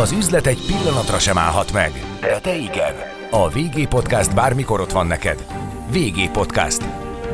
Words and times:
Az 0.00 0.12
üzlet 0.12 0.46
egy 0.46 0.58
pillanatra 0.66 1.18
sem 1.18 1.38
állhat 1.38 1.72
meg, 1.72 1.92
de 2.20 2.38
te 2.40 2.56
igen. 2.56 2.94
A 3.30 3.48
VG 3.48 3.88
Podcast 3.88 4.34
bármikor 4.34 4.80
ott 4.80 4.92
van 4.92 5.06
neked. 5.06 5.46
VG 5.92 6.30
Podcast. 6.30 6.84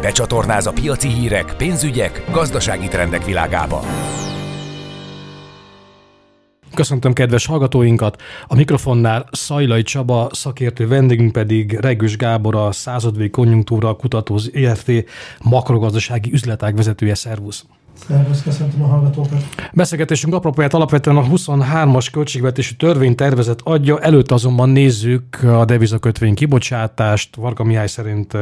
Becsatornáz 0.01 0.67
a 0.67 0.73
piaci 0.73 1.09
hírek, 1.09 1.54
pénzügyek, 1.57 2.25
gazdasági 2.31 2.88
trendek 2.88 3.25
világába. 3.25 3.83
Köszöntöm 6.75 7.12
kedves 7.12 7.46
hallgatóinkat! 7.46 8.22
A 8.46 8.54
mikrofonnál 8.54 9.29
Szajlai 9.31 9.83
Csaba, 9.83 10.29
szakértő 10.33 10.88
vendégünk 10.88 11.33
pedig 11.33 11.72
Regős 11.72 12.17
Gábor, 12.17 12.54
a 12.54 12.72
századvégi 12.72 13.31
konjunktúra 13.31 13.95
kutatóz 13.95 14.51
ERT 14.54 14.90
makrogazdasági 15.42 16.33
üzletág 16.33 16.77
vezetője. 16.77 17.15
Szervusz! 17.15 17.65
Szervusz, 18.07 18.43
köszöntöm 18.43 18.83
a 18.83 18.87
hallgatókat. 18.87 19.45
Beszélgetésünk 19.73 20.34
apropóját 20.34 20.75
alapvetően 20.75 21.16
a 21.16 21.23
23-as 21.23 22.07
költségvetési 22.12 22.77
törvénytervezet 22.77 23.61
adja, 23.65 24.01
előtt 24.01 24.31
azonban 24.31 24.69
nézzük 24.69 25.43
a 25.43 25.65
devizakötvény 25.65 26.34
kibocsátást. 26.34 27.37
Varga 27.37 27.65
Mihály 27.65 27.87
szerint 27.87 28.37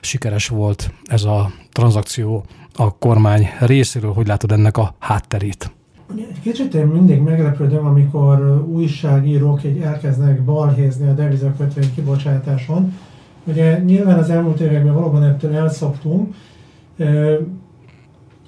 sikeres 0.00 0.48
volt 0.48 0.90
ez 1.04 1.24
a 1.24 1.50
tranzakció 1.72 2.44
a 2.76 2.98
kormány 2.98 3.48
részéről. 3.60 4.12
Hogy 4.12 4.26
látod 4.26 4.52
ennek 4.52 4.76
a 4.76 4.94
hátterét? 4.98 5.72
Kicsit 6.42 6.74
én 6.74 6.86
mindig 6.86 7.20
meglepődöm, 7.20 7.86
amikor 7.86 8.64
újságírók 8.66 9.64
egy 9.64 9.78
elkezdenek 9.78 10.42
balhézni 10.42 11.08
a 11.08 11.12
devizakötvény 11.12 11.94
kibocsátáson. 11.94 12.92
Ugye 13.44 13.78
nyilván 13.78 14.18
az 14.18 14.30
elmúlt 14.30 14.60
években 14.60 14.94
valóban 14.94 15.22
ettől 15.22 15.54
elszoktunk, 15.54 16.34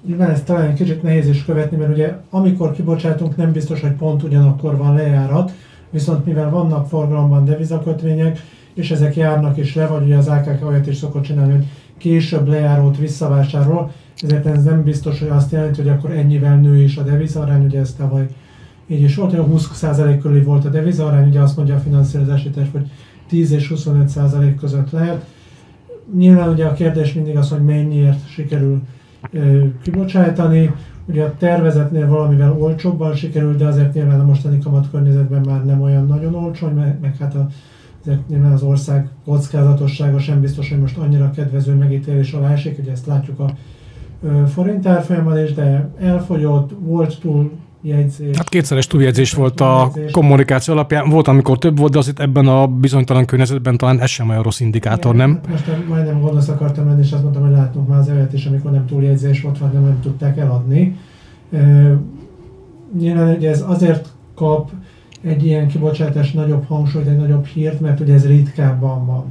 Nyilván 0.07 0.31
ez 0.31 0.43
talán 0.43 0.67
egy 0.67 0.75
kicsit 0.75 1.03
nehéz 1.03 1.29
is 1.29 1.45
követni, 1.45 1.77
mert 1.77 1.93
ugye 1.93 2.17
amikor 2.31 2.73
kibocsátunk, 2.73 3.37
nem 3.37 3.53
biztos, 3.53 3.81
hogy 3.81 3.93
pont 3.93 4.23
ugyanakkor 4.23 4.77
van 4.77 4.95
lejárat, 4.95 5.53
viszont 5.91 6.25
mivel 6.25 6.51
vannak 6.51 6.89
forgalomban 6.89 7.45
devizakötvények, 7.45 8.41
és 8.75 8.91
ezek 8.91 9.17
járnak 9.17 9.57
is 9.57 9.75
le, 9.75 9.87
vagy 9.87 10.03
ugye 10.03 10.17
az 10.17 10.29
AKK 10.29 10.67
olyat 10.67 10.87
is 10.87 10.97
szokott 10.97 11.23
csinálni, 11.23 11.53
hogy 11.53 11.67
később 11.99 12.49
lejárót 12.49 12.99
visszavásárol, 12.99 13.93
ezért 14.23 14.47
ez 14.47 14.65
nem 14.65 14.83
biztos, 14.83 15.19
hogy 15.19 15.29
azt 15.29 15.53
jelenti, 15.53 15.81
hogy 15.81 15.91
akkor 15.91 16.11
ennyivel 16.11 16.57
nő 16.57 16.83
is 16.83 16.97
a 16.97 17.03
devizarány, 17.03 17.65
ugye 17.65 17.79
ez 17.79 17.95
tavaly 17.95 18.27
így 18.87 19.03
is 19.03 19.17
volt, 19.17 19.35
hogy 19.35 19.45
20% 19.53 20.19
körül 20.23 20.45
volt 20.45 20.65
a 20.65 20.69
devizarány, 20.69 21.29
ugye 21.29 21.41
azt 21.41 21.57
mondja 21.57 21.75
a 21.75 21.79
finanszírozási 21.79 22.51
terv, 22.51 22.73
hogy 22.73 22.91
10 23.29 23.53
és 23.53 23.73
25% 23.75 24.55
között 24.61 24.91
lehet. 24.91 25.27
Nyilván 26.17 26.49
ugye 26.49 26.65
a 26.65 26.73
kérdés 26.73 27.13
mindig 27.13 27.37
az, 27.37 27.51
hogy 27.51 27.65
mennyiért 27.65 28.29
sikerül 28.29 28.83
kibocsátani. 29.83 30.75
Ugye 31.09 31.25
a 31.25 31.35
tervezetnél 31.39 32.09
valamivel 32.09 32.57
olcsóbban 32.59 33.15
sikerült, 33.15 33.57
de 33.57 33.67
azért 33.67 33.95
nyilván 33.95 34.21
a 34.21 34.25
mostani 34.25 34.59
környezetben 34.91 35.41
már 35.47 35.65
nem 35.65 35.83
olyan 35.83 36.07
nagyon 36.07 36.35
olcsó, 36.35 36.69
meg, 36.69 36.99
meg 37.01 37.17
hát 37.17 37.35
a, 37.35 37.47
azért 38.01 38.29
nyilván 38.29 38.53
az 38.53 38.63
ország 38.63 39.09
kockázatossága 39.25 40.19
sem 40.19 40.41
biztos, 40.41 40.69
hogy 40.69 40.81
most 40.81 40.97
annyira 40.97 41.31
kedvező 41.31 41.75
megítélés 41.75 42.33
alá 42.33 42.53
esik, 42.53 42.79
ugye 42.79 42.91
ezt 42.91 43.07
látjuk 43.07 43.41
a 43.41 43.51
forint 44.47 44.87
árfolyamban 44.87 45.45
is, 45.45 45.55
de 45.55 45.89
elfogyott, 46.01 46.71
volt 46.81 47.21
túl 47.21 47.51
jegyzés. 47.83 48.37
Hát 48.37 48.49
kétszeres 48.49 48.87
túljegyzés 48.87 49.33
volt 49.33 49.61
a 49.61 49.93
kommunikáció 50.11 50.75
alapján. 50.75 51.09
Volt, 51.09 51.29
amikor 51.29 51.59
több 51.59 51.79
volt, 51.79 51.93
de 51.93 51.99
azért 51.99 52.21
ebben 52.21 52.47
a 52.47 52.67
bizonytalan 52.67 53.25
környezetben 53.25 53.77
talán 53.77 54.01
ez 54.01 54.11
sem 54.11 54.29
olyan 54.29 54.43
rossz 54.43 54.61
indikátor, 54.61 55.15
Igen, 55.15 55.29
nem? 55.29 55.41
Most 55.51 55.89
majdnem 55.89 56.21
gonosz 56.21 56.49
akartam 56.49 56.87
lenni, 56.87 57.03
és 57.03 57.13
azt 57.13 57.23
mondtam, 57.23 57.43
hogy 57.43 57.53
látunk 57.53 57.89
már 57.89 57.99
az 57.99 58.09
evet 58.09 58.33
is, 58.33 58.47
amikor 58.47 58.71
nem 58.71 58.87
túljegyzés 58.87 59.43
volt, 59.43 59.59
vagy 59.59 59.73
nem, 59.73 59.83
nem 59.83 60.01
tudták 60.03 60.39
eladni. 60.39 60.97
E, 61.53 61.97
nyilván 62.99 63.37
ugye 63.37 63.51
ez 63.51 63.65
azért 63.67 64.09
kap 64.35 64.71
egy 65.23 65.47
ilyen 65.47 65.69
kibocsátás 65.69 66.33
nagyobb 66.33 66.67
hangsúlyt, 66.67 67.07
egy 67.07 67.17
nagyobb 67.17 67.45
hírt, 67.45 67.81
mert 67.81 68.01
ugye 68.01 68.15
ez 68.15 68.27
ritkábban 68.27 69.07
van. 69.07 69.25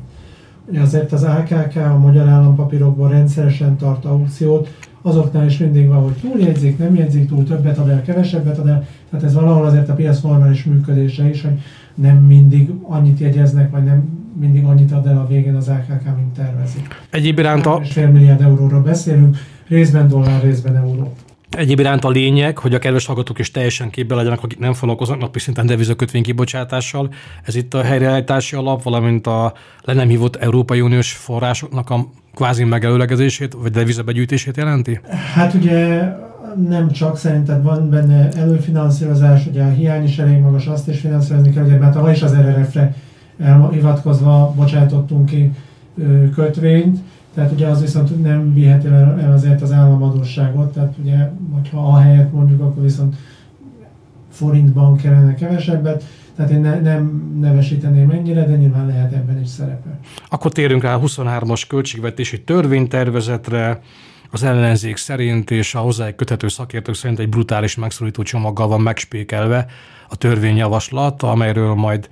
Ugye 0.69 0.81
azért 0.81 1.11
az 1.11 1.23
AKK 1.23 1.75
a 1.75 1.97
magyar 1.97 2.27
állampapírokban 2.27 3.09
rendszeresen 3.09 3.77
tart 3.77 4.05
aukciót, 4.05 4.77
azoknál 5.05 5.45
is 5.45 5.57
mindig 5.57 5.87
van, 5.87 6.03
hogy 6.03 6.13
túljegyzik, 6.13 6.77
nem 6.77 6.95
jegyzik 6.95 7.27
túl, 7.27 7.43
többet 7.43 7.77
ad 7.77 7.89
el, 7.89 8.01
kevesebbet 8.01 8.57
ad 8.57 8.67
el, 8.67 8.87
tehát 9.09 9.25
ez 9.25 9.33
valahol 9.33 9.65
azért 9.65 9.89
a 9.89 9.93
piac 9.93 10.21
normális 10.21 10.63
működése 10.63 11.29
is, 11.29 11.41
hogy 11.41 11.59
nem 11.95 12.17
mindig 12.17 12.69
annyit 12.81 13.19
jegyeznek, 13.19 13.71
vagy 13.71 13.83
nem 13.83 14.03
mindig 14.39 14.63
annyit 14.63 14.91
ad 14.91 15.07
el 15.07 15.17
a 15.17 15.27
végén 15.27 15.55
az 15.55 15.67
AKK, 15.67 16.03
mint 16.15 16.33
tervezik. 16.35 16.87
Egyéb 17.09 17.39
iránt 17.39 17.65
a... 17.65 17.81
fél 17.83 18.09
milliárd 18.09 18.41
euróról 18.41 18.81
beszélünk, 18.81 19.37
részben 19.67 20.07
dollár, 20.07 20.43
részben 20.43 20.75
euró. 20.75 21.13
Egyéb 21.55 21.79
iránt 21.79 22.03
a 22.03 22.09
lényeg, 22.09 22.57
hogy 22.57 22.73
a 22.73 22.79
kedves 22.79 23.05
hallgatók 23.05 23.39
is 23.39 23.51
teljesen 23.51 23.89
képbe 23.89 24.15
legyenek, 24.15 24.43
akik 24.43 24.59
nem 24.59 24.73
foglalkoznak 24.73 25.19
napi 25.19 25.39
szinten 25.39 25.65
devizakötvény 25.65 26.23
kibocsátással. 26.23 27.09
Ez 27.43 27.55
itt 27.55 27.73
a 27.73 27.81
helyreállítási 27.81 28.55
alap, 28.55 28.83
valamint 28.83 29.27
a 29.27 29.53
le 29.81 29.93
nem 29.93 30.07
hívott 30.07 30.35
Európai 30.35 30.81
Uniós 30.81 31.11
forrásoknak 31.11 31.89
a 31.89 32.07
kvázi 32.35 32.63
megelőlegezését, 32.63 33.53
vagy 33.53 33.71
devizabegyűjtését 33.71 34.57
jelenti? 34.57 34.99
Hát 35.33 35.53
ugye 35.53 36.09
nem 36.67 36.91
csak, 36.91 37.17
szerinted 37.17 37.63
van 37.63 37.89
benne 37.89 38.29
előfinanszírozás, 38.29 39.45
ugye 39.45 39.63
a 39.63 39.69
hiány 39.69 40.03
is 40.03 40.17
elég 40.17 40.39
magas, 40.39 40.65
azt 40.67 40.87
is 40.87 40.99
finanszírozni 40.99 41.53
kell, 41.53 41.63
ugye 41.63 41.77
mert 41.77 41.93
tavaly 41.93 42.11
is 42.11 42.21
az 42.21 42.33
RRF-re 42.33 42.95
hivatkozva 43.71 44.53
bocsátottunk 44.55 45.25
ki 45.25 45.51
kötvényt, 46.35 46.99
tehát 47.35 47.51
ugye 47.51 47.67
az 47.67 47.81
viszont 47.81 48.21
nem 48.21 48.53
viheti 48.53 48.87
el 48.87 49.31
azért 49.33 49.61
az 49.61 49.71
államadóságot, 49.71 50.73
tehát 50.73 50.93
ugye, 51.01 51.31
hogyha 51.53 51.87
a 51.87 51.97
helyet 51.97 52.31
mondjuk, 52.31 52.61
akkor 52.61 52.83
viszont 52.83 53.15
forintban 54.31 54.97
kellene 54.97 55.33
kevesebbet, 55.33 56.03
tehát 56.35 56.51
én 56.51 56.59
ne, 56.59 56.79
nem 56.79 57.33
nevesíteném 57.39 58.09
ennyire, 58.09 58.45
de 58.45 58.55
nyilván 58.55 58.87
lehet 58.87 59.13
ebben 59.13 59.41
is 59.41 59.47
szerepe. 59.47 59.99
Akkor 60.29 60.51
térünk 60.51 60.83
rá 60.83 60.95
a 60.95 60.99
23-as 60.99 61.63
költségvetési 61.67 62.43
törvénytervezetre. 62.43 63.81
Az 64.31 64.43
ellenzék 64.43 64.97
szerint 64.97 65.51
és 65.51 65.75
a 65.75 65.79
hozzá 65.79 66.11
köthető 66.11 66.47
szakértők 66.47 66.95
szerint 66.95 67.19
egy 67.19 67.29
brutális 67.29 67.75
megszorító 67.75 68.23
csomaggal 68.23 68.67
van 68.67 68.81
megspékelve 68.81 69.65
a 70.09 70.15
törvényjavaslat, 70.15 71.23
amelyről 71.23 71.73
majd 71.73 72.09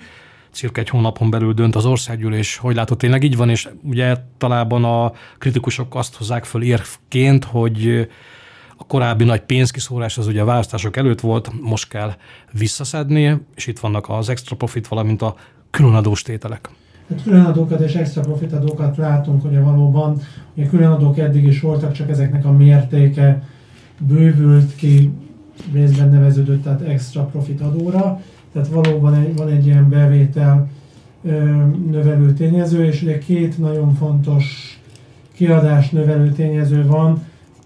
cirka 0.54 0.82
egy 0.82 0.90
hónapon 0.90 1.30
belül 1.30 1.54
dönt 1.54 1.76
az 1.76 1.86
országgyűlés. 1.86 2.58
Hogy 2.58 2.76
látod, 2.76 2.98
tényleg 2.98 3.24
így 3.24 3.36
van, 3.36 3.50
és 3.50 3.70
ugye 3.84 4.16
talában 4.38 4.84
a 4.84 5.12
kritikusok 5.38 5.96
azt 5.96 6.16
hozzák 6.16 6.46
föl 6.46 6.64
érvként, 6.64 7.44
hogy 7.44 8.08
a 8.78 8.86
korábbi 8.86 9.24
nagy 9.24 9.42
pénzkiszórás 9.42 10.18
az 10.18 10.28
ugye 10.28 10.42
a 10.42 10.46
választások 10.46 10.98
előtt 10.98 11.20
volt, 11.20 11.52
most 11.62 11.88
kell 11.88 12.14
visszaszedni, 12.52 13.38
és 13.56 13.68
itt 13.68 13.80
vannak 13.80 14.10
az 14.10 14.30
extra 14.30 14.56
profit, 14.56 14.88
valamint 14.88 15.22
a 15.22 15.36
különadós 15.70 16.22
tételek. 16.22 16.70
Hát 17.10 17.24
különadókat 17.24 17.80
és 17.80 17.94
extra 17.94 18.22
profit 18.22 18.54
adókat 18.54 18.98
látunk, 18.98 19.42
hogy 19.42 19.60
valóban 19.60 20.22
ugye 20.56 20.68
különadók 20.68 21.18
eddig 21.18 21.44
is 21.44 21.62
voltak, 21.62 21.92
csak 21.92 22.10
ezeknek 22.10 22.46
a 22.46 22.52
mértéke 22.52 23.44
bővült 23.98 24.76
ki, 24.76 25.12
részben 25.74 26.10
neveződött, 26.10 26.64
tehát 26.64 26.82
extra 26.82 27.24
profit 27.24 27.62
adóra. 27.62 28.22
Tehát 28.54 28.68
valóban 28.68 29.14
egy, 29.14 29.36
van 29.36 29.48
egy 29.48 29.66
ilyen 29.66 29.90
bevétel 29.90 30.68
növelő 31.92 32.34
tényező, 32.34 32.86
és 32.86 33.02
ugye 33.02 33.18
két 33.18 33.58
nagyon 33.58 33.94
fontos 33.94 34.78
kiadás 35.34 35.90
növelő 35.90 36.32
tényező 36.32 36.86
van, 36.88 37.24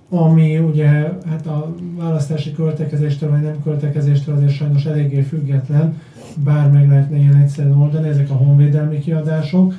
ami 0.10 0.58
ugye 0.58 0.90
hát 1.30 1.48
a 1.48 1.76
választási 1.98 2.52
költekezéstől 2.52 3.30
vagy 3.30 3.42
nem 3.42 3.64
költekezéstől 3.64 4.36
azért 4.36 4.52
sajnos 4.52 4.86
eléggé 4.86 5.22
független, 5.22 6.02
bár 6.44 6.72
meg 6.72 6.90
lehetne 6.90 7.18
ilyen 7.18 7.36
egyszerűen 7.36 7.82
oldani, 7.82 8.08
ezek 8.08 8.30
a 8.30 8.34
honvédelmi 8.34 9.00
kiadások. 9.00 9.74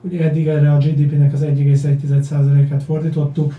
Ugye 0.00 0.24
eddig 0.24 0.46
erre 0.46 0.72
a 0.72 0.78
GDP-nek 0.78 1.32
az 1.32 1.40
1,1%-át 1.42 2.82
fordítottuk, 2.82 3.54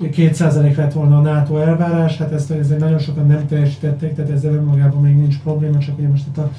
2% 0.00 0.76
lett 0.76 0.92
volna 0.92 1.18
a 1.18 1.20
NATO 1.20 1.56
elvárás, 1.56 2.16
hát 2.16 2.32
ezt 2.32 2.50
ezért 2.50 2.80
nagyon 2.80 2.98
sokan 2.98 3.26
nem 3.26 3.46
teljesítették, 3.46 4.14
tehát 4.14 4.30
ezzel 4.30 4.54
önmagában 4.54 5.02
még 5.02 5.16
nincs 5.16 5.38
probléma, 5.38 5.78
csak 5.78 5.98
ugye 5.98 6.08
most 6.08 6.26
itt 6.26 6.38
a 6.38 6.50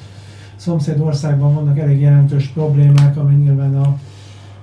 szomszéd 0.56 1.00
országban 1.00 1.54
vannak 1.54 1.78
elég 1.78 2.00
jelentős 2.00 2.46
problémák, 2.46 3.16
ami 3.16 3.34
nyilván 3.34 3.76
a 3.76 3.98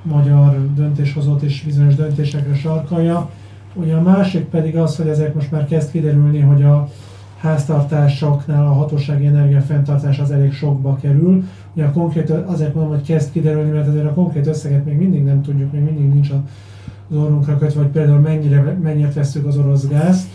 magyar 0.03 0.73
döntéshozót 0.75 1.41
és 1.41 1.63
bizonyos 1.63 1.95
döntésekre 1.95 2.56
sarkalja. 2.56 3.29
Ugye 3.73 3.95
a 3.95 4.01
másik 4.01 4.45
pedig 4.45 4.77
az, 4.77 4.95
hogy 4.95 5.07
ezek 5.07 5.33
most 5.33 5.51
már 5.51 5.65
kezd 5.65 5.91
kiderülni, 5.91 6.39
hogy 6.39 6.63
a 6.63 6.89
háztartásoknál 7.38 8.65
a 8.65 8.74
hatósági 8.74 9.25
energiafenntartás 9.25 10.19
az 10.19 10.31
elég 10.31 10.53
sokba 10.53 10.97
kerül. 11.01 11.44
Ugye 11.74 11.85
a 11.85 11.91
konkrét, 11.91 12.29
azért 12.29 12.74
mondom, 12.74 12.94
hogy 12.94 13.06
kezd 13.06 13.31
kiderülni, 13.31 13.69
mert 13.69 13.88
azért 13.88 14.06
a 14.06 14.13
konkrét 14.13 14.47
összeget 14.47 14.85
még 14.85 14.97
mindig 14.97 15.24
nem 15.24 15.41
tudjuk, 15.41 15.71
még 15.71 15.81
mindig 15.81 16.13
nincs 16.13 16.29
az 17.12 17.18
orrunkra 17.18 17.58
hogy 17.58 17.88
például 17.88 18.19
mennyire, 18.19 18.78
mennyire 18.84 19.12
veszük 19.12 19.46
az 19.46 19.58
orosz 19.58 19.88
gázt. 19.88 20.28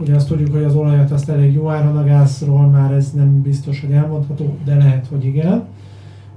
Ugye 0.00 0.14
azt 0.14 0.28
tudjuk, 0.28 0.52
hogy 0.52 0.62
az 0.62 0.74
olajat 0.74 1.10
azt 1.10 1.28
elég 1.28 1.52
jó 1.52 1.68
áron 1.68 1.96
a 1.96 2.04
gázról 2.04 2.66
már 2.66 2.92
ez 2.92 3.12
nem 3.12 3.42
biztos, 3.42 3.80
hogy 3.80 3.90
elmondható, 3.90 4.56
de 4.64 4.76
lehet, 4.76 5.06
hogy 5.06 5.24
igen. 5.24 5.64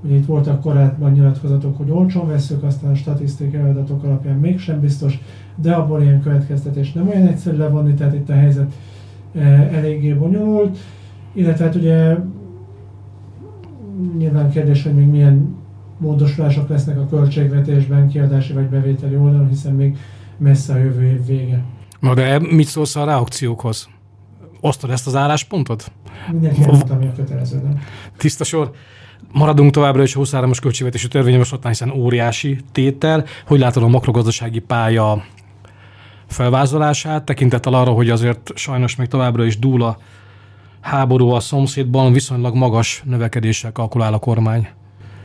Ugye 0.03 0.15
itt 0.15 0.25
voltak 0.25 0.61
korábban 0.61 1.11
nyilatkozatok, 1.11 1.77
hogy 1.77 1.89
olcsón 1.89 2.27
veszük, 2.27 2.63
aztán 2.63 2.91
a 2.91 2.95
statisztikai 2.95 3.61
adatok 3.61 4.03
alapján 4.03 4.37
mégsem 4.37 4.79
biztos, 4.79 5.19
de 5.55 5.73
abból 5.73 6.01
ilyen 6.01 6.21
következtetés 6.21 6.93
nem 6.93 7.07
olyan 7.07 7.27
egyszerű 7.27 7.57
levonni, 7.57 7.93
tehát 7.93 8.13
itt 8.13 8.29
a 8.29 8.33
helyzet 8.33 8.73
e, 9.35 9.39
eléggé 9.73 10.13
bonyolult. 10.13 10.77
Illetve 11.33 11.65
hát 11.65 11.75
ugye 11.75 12.17
nyilván 14.17 14.49
kérdés, 14.49 14.83
hogy 14.83 14.93
még 14.93 15.07
milyen 15.07 15.55
módosulások 16.01 16.69
lesznek 16.69 16.97
a 16.97 17.05
költségvetésben, 17.05 18.07
kiadási 18.07 18.53
vagy 18.53 18.65
bevételi 18.65 19.15
oldalon, 19.15 19.47
hiszen 19.47 19.73
még 19.73 19.97
messze 20.37 20.73
a 20.73 20.77
jövő 20.77 21.03
év 21.03 21.25
vége. 21.25 21.63
Na 21.99 22.13
de 22.13 22.39
mit 22.39 22.67
szólsz 22.67 22.95
a 22.95 23.05
reakciókhoz? 23.05 23.89
Osztod 24.59 24.89
ezt 24.89 25.07
az 25.07 25.15
álláspontot? 25.15 25.91
Mindenki 26.31 26.61
elmondta, 26.61 26.93
ami 26.93 27.07
a 27.07 27.11
kötelező, 27.15 27.61
nem? 27.63 27.81
Tiszta 28.17 28.43
sor. 28.43 28.71
Maradunk 29.31 29.71
továbbra 29.71 30.03
is 30.03 30.15
a 30.15 30.19
23-as 30.19 30.57
költségvetési 30.61 31.07
törvényjavaslatnál, 31.07 31.71
hiszen 31.71 31.89
óriási 31.89 32.59
tétel. 32.71 33.25
Hogy 33.47 33.59
látod 33.59 33.83
a 33.83 33.87
makrogazdasági 33.87 34.59
pálya 34.59 35.23
felvázolását, 36.27 37.23
tekintettel 37.23 37.73
arra, 37.73 37.91
hogy 37.91 38.09
azért 38.09 38.51
sajnos 38.55 38.95
még 38.95 39.07
továbbra 39.07 39.45
is 39.45 39.59
dúl 39.59 39.83
a 39.83 39.97
háború 40.79 41.29
a 41.29 41.39
szomszédban, 41.39 42.13
viszonylag 42.13 42.55
magas 42.55 43.03
növekedéssel 43.05 43.71
kalkulál 43.71 44.13
a 44.13 44.19
kormány. 44.19 44.67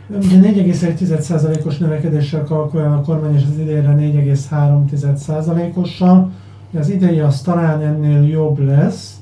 Ugye 0.09 0.41
4,1%-os 0.41 1.79
növekedéssel 1.79 2.45
kalkulál 2.45 2.93
a 2.93 3.01
kormány, 3.01 3.35
és 3.35 3.43
az 3.43 3.59
idejére 3.59 3.95
4,3%-ossal. 3.99 6.31
Az 6.79 6.89
idei 6.89 7.21
az 7.21 7.41
talán 7.41 7.83
ennél 7.83 8.29
jobb 8.29 8.59
lesz, 8.59 9.21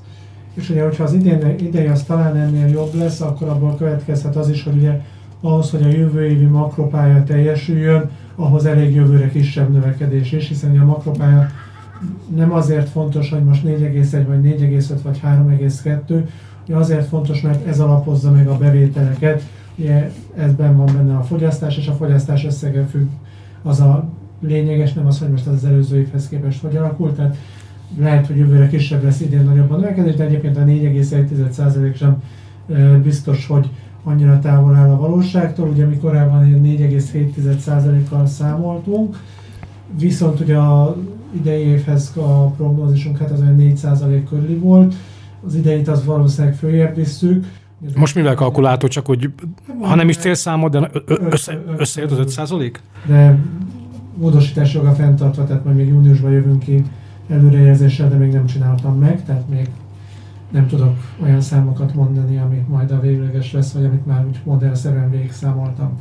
és 0.54 0.70
ugye, 0.70 0.82
hogyha 0.82 1.04
az 1.04 1.12
idén, 1.12 1.54
idei 1.58 1.86
az 1.86 2.02
talán 2.02 2.36
ennél 2.36 2.66
jobb 2.66 2.94
lesz, 2.94 3.20
akkor 3.20 3.48
abból 3.48 3.76
következhet 3.76 4.36
az 4.36 4.48
is, 4.48 4.62
hogy 4.62 4.76
ugye 4.76 5.00
ahhoz, 5.40 5.70
hogy 5.70 5.82
a 5.82 5.88
jövő 5.88 6.26
évi 6.26 6.44
makropálya 6.44 7.22
teljesüljön, 7.22 8.10
ahhoz 8.36 8.64
elég 8.64 8.94
jövőre 8.94 9.28
kisebb 9.28 9.72
növekedés 9.72 10.32
is, 10.32 10.48
hiszen 10.48 10.80
a 10.80 10.84
makropálya 10.84 11.46
nem 12.34 12.52
azért 12.52 12.88
fontos, 12.88 13.30
hogy 13.30 13.44
most 13.44 13.64
4,1 13.64 14.24
vagy 14.26 14.40
4,5 14.40 14.98
vagy 15.02 15.20
3,2, 15.24 16.22
ugye 16.66 16.76
azért 16.76 17.08
fontos, 17.08 17.40
mert 17.40 17.66
ez 17.66 17.80
alapozza 17.80 18.30
meg 18.30 18.48
a 18.48 18.56
bevételeket, 18.56 19.42
ezben 20.36 20.76
van 20.76 20.86
benne 20.94 21.16
a 21.16 21.22
fogyasztás, 21.22 21.76
és 21.76 21.88
a 21.88 21.92
fogyasztás 21.92 22.44
összege 22.44 22.84
függ, 22.84 23.08
az 23.62 23.80
a 23.80 24.08
lényeges, 24.40 24.92
nem 24.92 25.06
az, 25.06 25.18
hogy 25.18 25.28
most 25.28 25.46
az, 25.46 25.64
előző 25.64 25.98
évhez 25.98 26.28
képest 26.28 26.60
hogy 26.60 26.76
alakult, 26.76 27.16
tehát 27.16 27.36
lehet, 27.98 28.26
hogy 28.26 28.36
jövőre 28.36 28.68
kisebb 28.68 29.02
lesz, 29.02 29.20
idén 29.20 29.44
nagyobb 29.44 29.70
a 29.70 29.76
növekedés, 29.76 30.14
de 30.14 30.24
egyébként 30.24 30.56
a 30.56 30.64
4,1% 30.64 31.96
sem 31.96 32.22
biztos, 33.02 33.46
hogy 33.46 33.70
annyira 34.04 34.38
távol 34.38 34.74
áll 34.74 34.90
a 34.90 34.96
valóságtól. 34.96 35.68
Ugye 35.68 35.86
mi 35.86 35.96
korábban 35.96 36.60
4,7%-kal 36.62 38.26
számoltunk, 38.26 39.20
viszont 39.98 40.40
ugye 40.40 40.56
a 40.56 40.96
idei 41.36 41.62
évhez 41.62 42.12
a 42.16 42.46
prognózisunk 42.46 43.18
hát 43.18 43.30
az 43.30 43.40
olyan 43.40 43.56
4% 43.58 44.22
körüli 44.28 44.54
volt, 44.54 44.94
az 45.46 45.54
idejét 45.54 45.88
az 45.88 46.04
valószínűleg 46.04 46.56
följebb 46.56 46.94
visszük. 46.94 47.46
Most 47.94 48.14
mivel 48.14 48.34
kalkuláltó, 48.34 48.86
csak 48.86 49.06
hogy 49.06 49.30
ha 49.80 49.94
nem 49.94 50.08
is 50.08 50.16
célszámod, 50.16 50.76
de 50.76 50.90
össze, 51.06 51.62
összejött 51.76 52.10
az 52.10 52.18
5 52.18 52.28
százalék? 52.28 52.80
De 53.06 53.38
módosítás 54.16 54.74
joga 54.74 54.92
fenntartva, 54.92 55.44
tehát 55.44 55.64
majd 55.64 55.76
még 55.76 55.88
júniusban 55.88 56.30
jövünk 56.30 56.58
ki 56.58 56.84
előrejelzéssel, 57.28 58.08
de 58.08 58.16
még 58.16 58.32
nem 58.32 58.46
csináltam 58.46 58.98
meg, 58.98 59.24
tehát 59.24 59.48
még 59.48 59.68
nem 60.50 60.66
tudok 60.66 60.96
olyan 61.22 61.40
számokat 61.40 61.94
mondani, 61.94 62.38
ami 62.38 62.64
majd 62.68 62.90
a 62.90 63.00
végleges 63.00 63.52
lesz, 63.52 63.72
vagy 63.72 63.84
amit 63.84 64.06
már 64.06 64.26
úgy 64.26 64.40
modellszerűen 64.44 65.10
végig 65.10 65.32
számoltam. 65.32 66.00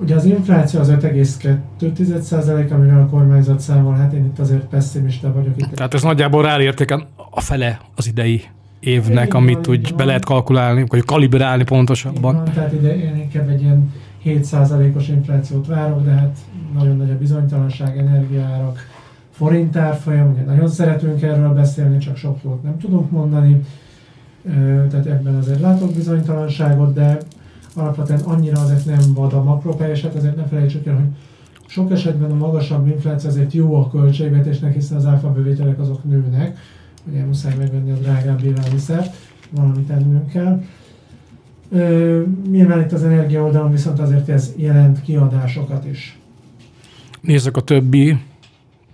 Ugye 0.00 0.14
az 0.14 0.24
infláció 0.24 0.80
az 0.80 0.88
5,2%, 0.88 2.72
amivel 2.72 3.00
a 3.00 3.06
kormányzat 3.06 3.60
számol, 3.60 3.94
hát 3.94 4.12
én 4.12 4.24
itt 4.24 4.38
azért 4.38 4.64
pessimista 4.64 5.32
vagyok. 5.32 5.52
Itt. 5.56 5.70
Tehát 5.74 5.94
ez 5.94 6.02
nagyjából 6.02 6.42
ráértéken 6.42 7.06
a 7.30 7.40
fele 7.40 7.80
az 7.94 8.06
idei 8.06 8.42
évnek, 8.80 9.34
amit 9.34 9.68
úgy 9.68 9.94
be 9.94 10.04
lehet 10.04 10.24
kalkulálni, 10.24 10.84
vagy 10.88 11.04
kalibrálni 11.04 11.64
pontosabban. 11.64 12.34
Van, 12.34 12.44
tehát 12.44 12.72
ide 12.72 12.96
én 12.96 13.16
inkább 13.16 13.48
egy 13.48 13.60
ilyen 13.60 13.92
7%-os 14.24 15.08
inflációt 15.08 15.66
várok, 15.66 16.04
de 16.04 16.10
hát 16.10 16.38
nagyon 16.74 16.96
nagy 16.96 17.10
a 17.10 17.18
bizonytalanság, 17.18 17.98
energiárak, 17.98 18.78
forintárfolyam, 19.30 20.32
ugye 20.32 20.42
nagyon 20.42 20.68
szeretünk 20.68 21.22
erről 21.22 21.54
beszélni, 21.54 21.98
csak 21.98 22.16
sok 22.16 22.38
jót 22.44 22.62
nem 22.62 22.78
tudunk 22.78 23.10
mondani, 23.10 23.60
tehát 24.90 25.06
ebben 25.06 25.34
azért 25.34 25.60
látok 25.60 25.94
bizonytalanságot, 25.94 26.94
de 26.94 27.18
alapvetően 27.74 28.20
annyira 28.20 28.60
azért 28.60 28.84
nem 28.84 29.14
vad 29.14 29.32
a 29.32 29.42
makropály, 29.42 29.90
és 29.90 30.02
hát 30.02 30.14
azért 30.14 30.36
ne 30.36 30.44
felejtsük 30.44 30.86
el, 30.86 30.94
hogy 30.94 31.08
sok 31.66 31.90
esetben 31.90 32.30
a 32.30 32.34
magasabb 32.34 32.86
infláció 32.86 33.28
azért 33.28 33.52
jó 33.52 33.74
a 33.74 33.88
költségvetésnek, 33.88 34.74
hiszen 34.74 34.96
az 34.96 35.06
áfa 35.06 35.32
bevételek 35.32 35.80
azok 35.80 36.04
nőnek, 36.04 36.58
ugye 37.10 37.24
muszáj 37.24 37.54
megvenni 37.58 37.90
a 37.90 37.94
drágább 37.94 38.44
élelmiszert, 38.44 39.16
valamit 39.50 39.86
tennünk 39.86 40.30
kell. 40.30 40.62
Ö, 41.70 42.22
nyilván 42.50 42.80
itt 42.80 42.92
az 42.92 43.04
energia 43.04 43.42
oldalon 43.42 43.70
viszont 43.70 43.98
azért 43.98 44.28
ez 44.28 44.52
jelent 44.56 45.02
kiadásokat 45.02 45.84
is. 45.84 46.18
Nézzük 47.20 47.56
a 47.56 47.60
többi 47.60 48.18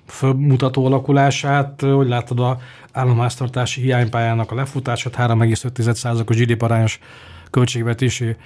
fölmutató 0.07 0.87
alakulását, 0.87 1.81
hogy 1.81 2.09
látod 2.09 2.41
a 2.41 2.59
államháztartási 2.93 3.81
hiánypályának 3.81 4.51
a 4.51 4.55
lefutását, 4.55 5.15
3,5%-os 5.17 6.37
GDP 6.37 6.63
arányos 6.63 6.99
költségvetési 7.51 8.37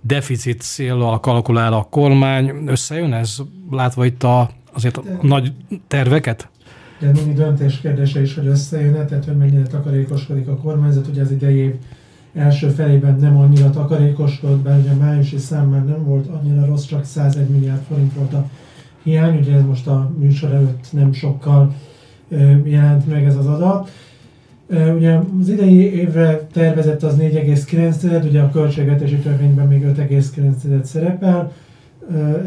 deficit 0.00 0.60
célral 0.60 1.20
kalkulál 1.20 1.72
a 1.72 1.86
kormány. 1.90 2.62
Összejön 2.66 3.12
ez, 3.12 3.36
látva 3.70 4.04
itt 4.04 4.22
a, 4.22 4.50
azért 4.72 4.96
a 4.96 5.02
nagy 5.20 5.52
terveket? 5.86 6.48
De 7.02 7.10
mindig 7.12 7.34
döntés 7.34 7.80
kérdése 7.80 8.20
is, 8.20 8.34
hogy 8.34 8.46
összejön 8.46 8.92
tehát 8.92 9.24
hogy 9.24 9.36
mennyire 9.36 9.62
takarékoskodik 9.62 10.48
a 10.48 10.56
kormányzat. 10.56 11.08
Ugye 11.08 11.22
az 11.22 11.30
idei 11.30 11.56
év 11.56 11.74
első 12.34 12.68
felében 12.68 13.16
nem 13.20 13.36
annyira 13.36 13.70
takarékoskodott, 13.70 14.62
bár 14.62 14.78
ugye 14.78 14.90
a 14.90 14.96
májusi 14.96 15.38
szám 15.38 15.68
már 15.68 15.84
nem 15.84 16.04
volt 16.04 16.26
annyira 16.26 16.66
rossz, 16.66 16.84
csak 16.84 17.04
101 17.04 17.48
milliárd 17.48 17.80
forint 17.88 18.14
volt 18.14 18.32
a 18.32 18.48
hiány, 19.02 19.38
ugye 19.38 19.54
ez 19.54 19.64
most 19.64 19.86
a 19.86 20.10
műsor 20.18 20.50
előtt 20.50 20.86
nem 20.90 21.12
sokkal 21.12 21.74
jelent 22.64 23.08
meg 23.08 23.24
ez 23.24 23.36
az 23.36 23.46
adat. 23.46 23.90
Ugye 24.96 25.18
az 25.40 25.48
idei 25.48 25.94
évre 25.94 26.46
tervezett 26.52 27.02
az 27.02 27.16
4,9, 27.18 28.28
ugye 28.28 28.40
a 28.40 28.50
költségvetési 28.50 29.16
törvényben 29.16 29.68
még 29.68 29.82
5,9 29.82 30.82
szerepel, 30.82 31.52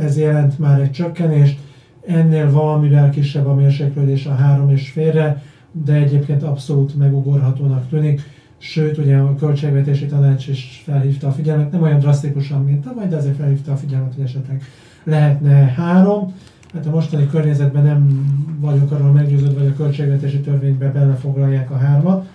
ez 0.01 0.17
jelent 0.17 0.59
már 0.59 0.81
egy 0.81 0.91
csökkenést, 0.91 1.59
ennél 2.07 2.51
valamivel 2.51 3.09
kisebb 3.09 3.45
a 3.45 3.53
mérséklődés 3.53 4.25
a 4.25 4.35
három 4.35 4.69
és 4.69 4.89
félre, 4.89 5.43
de 5.71 5.93
egyébként 5.93 6.43
abszolút 6.43 6.97
megugorhatónak 6.97 7.89
tűnik. 7.89 8.21
Sőt, 8.57 8.97
ugye 8.97 9.17
a 9.17 9.35
költségvetési 9.35 10.05
tanács 10.05 10.47
is 10.47 10.81
felhívta 10.85 11.27
a 11.27 11.31
figyelmet, 11.31 11.71
nem 11.71 11.81
olyan 11.81 11.99
drasztikusan, 11.99 12.63
mint 12.63 12.83
tavaly, 12.83 13.07
de 13.07 13.15
azért 13.15 13.35
felhívta 13.35 13.71
a 13.71 13.75
figyelmet, 13.75 14.13
hogy 14.15 14.23
esetleg 14.23 14.63
lehetne 15.03 15.53
három. 15.55 16.33
Hát 16.73 16.85
a 16.85 16.89
mostani 16.89 17.27
környezetben 17.27 17.83
nem 17.83 18.25
vagyok 18.59 18.91
arról 18.91 19.11
meggyőződve, 19.11 19.59
hogy 19.59 19.69
a 19.69 19.75
költségvetési 19.75 20.39
törvénybe 20.39 20.91
belefoglalják 20.91 21.71
a 21.71 21.77
hármat. 21.77 22.27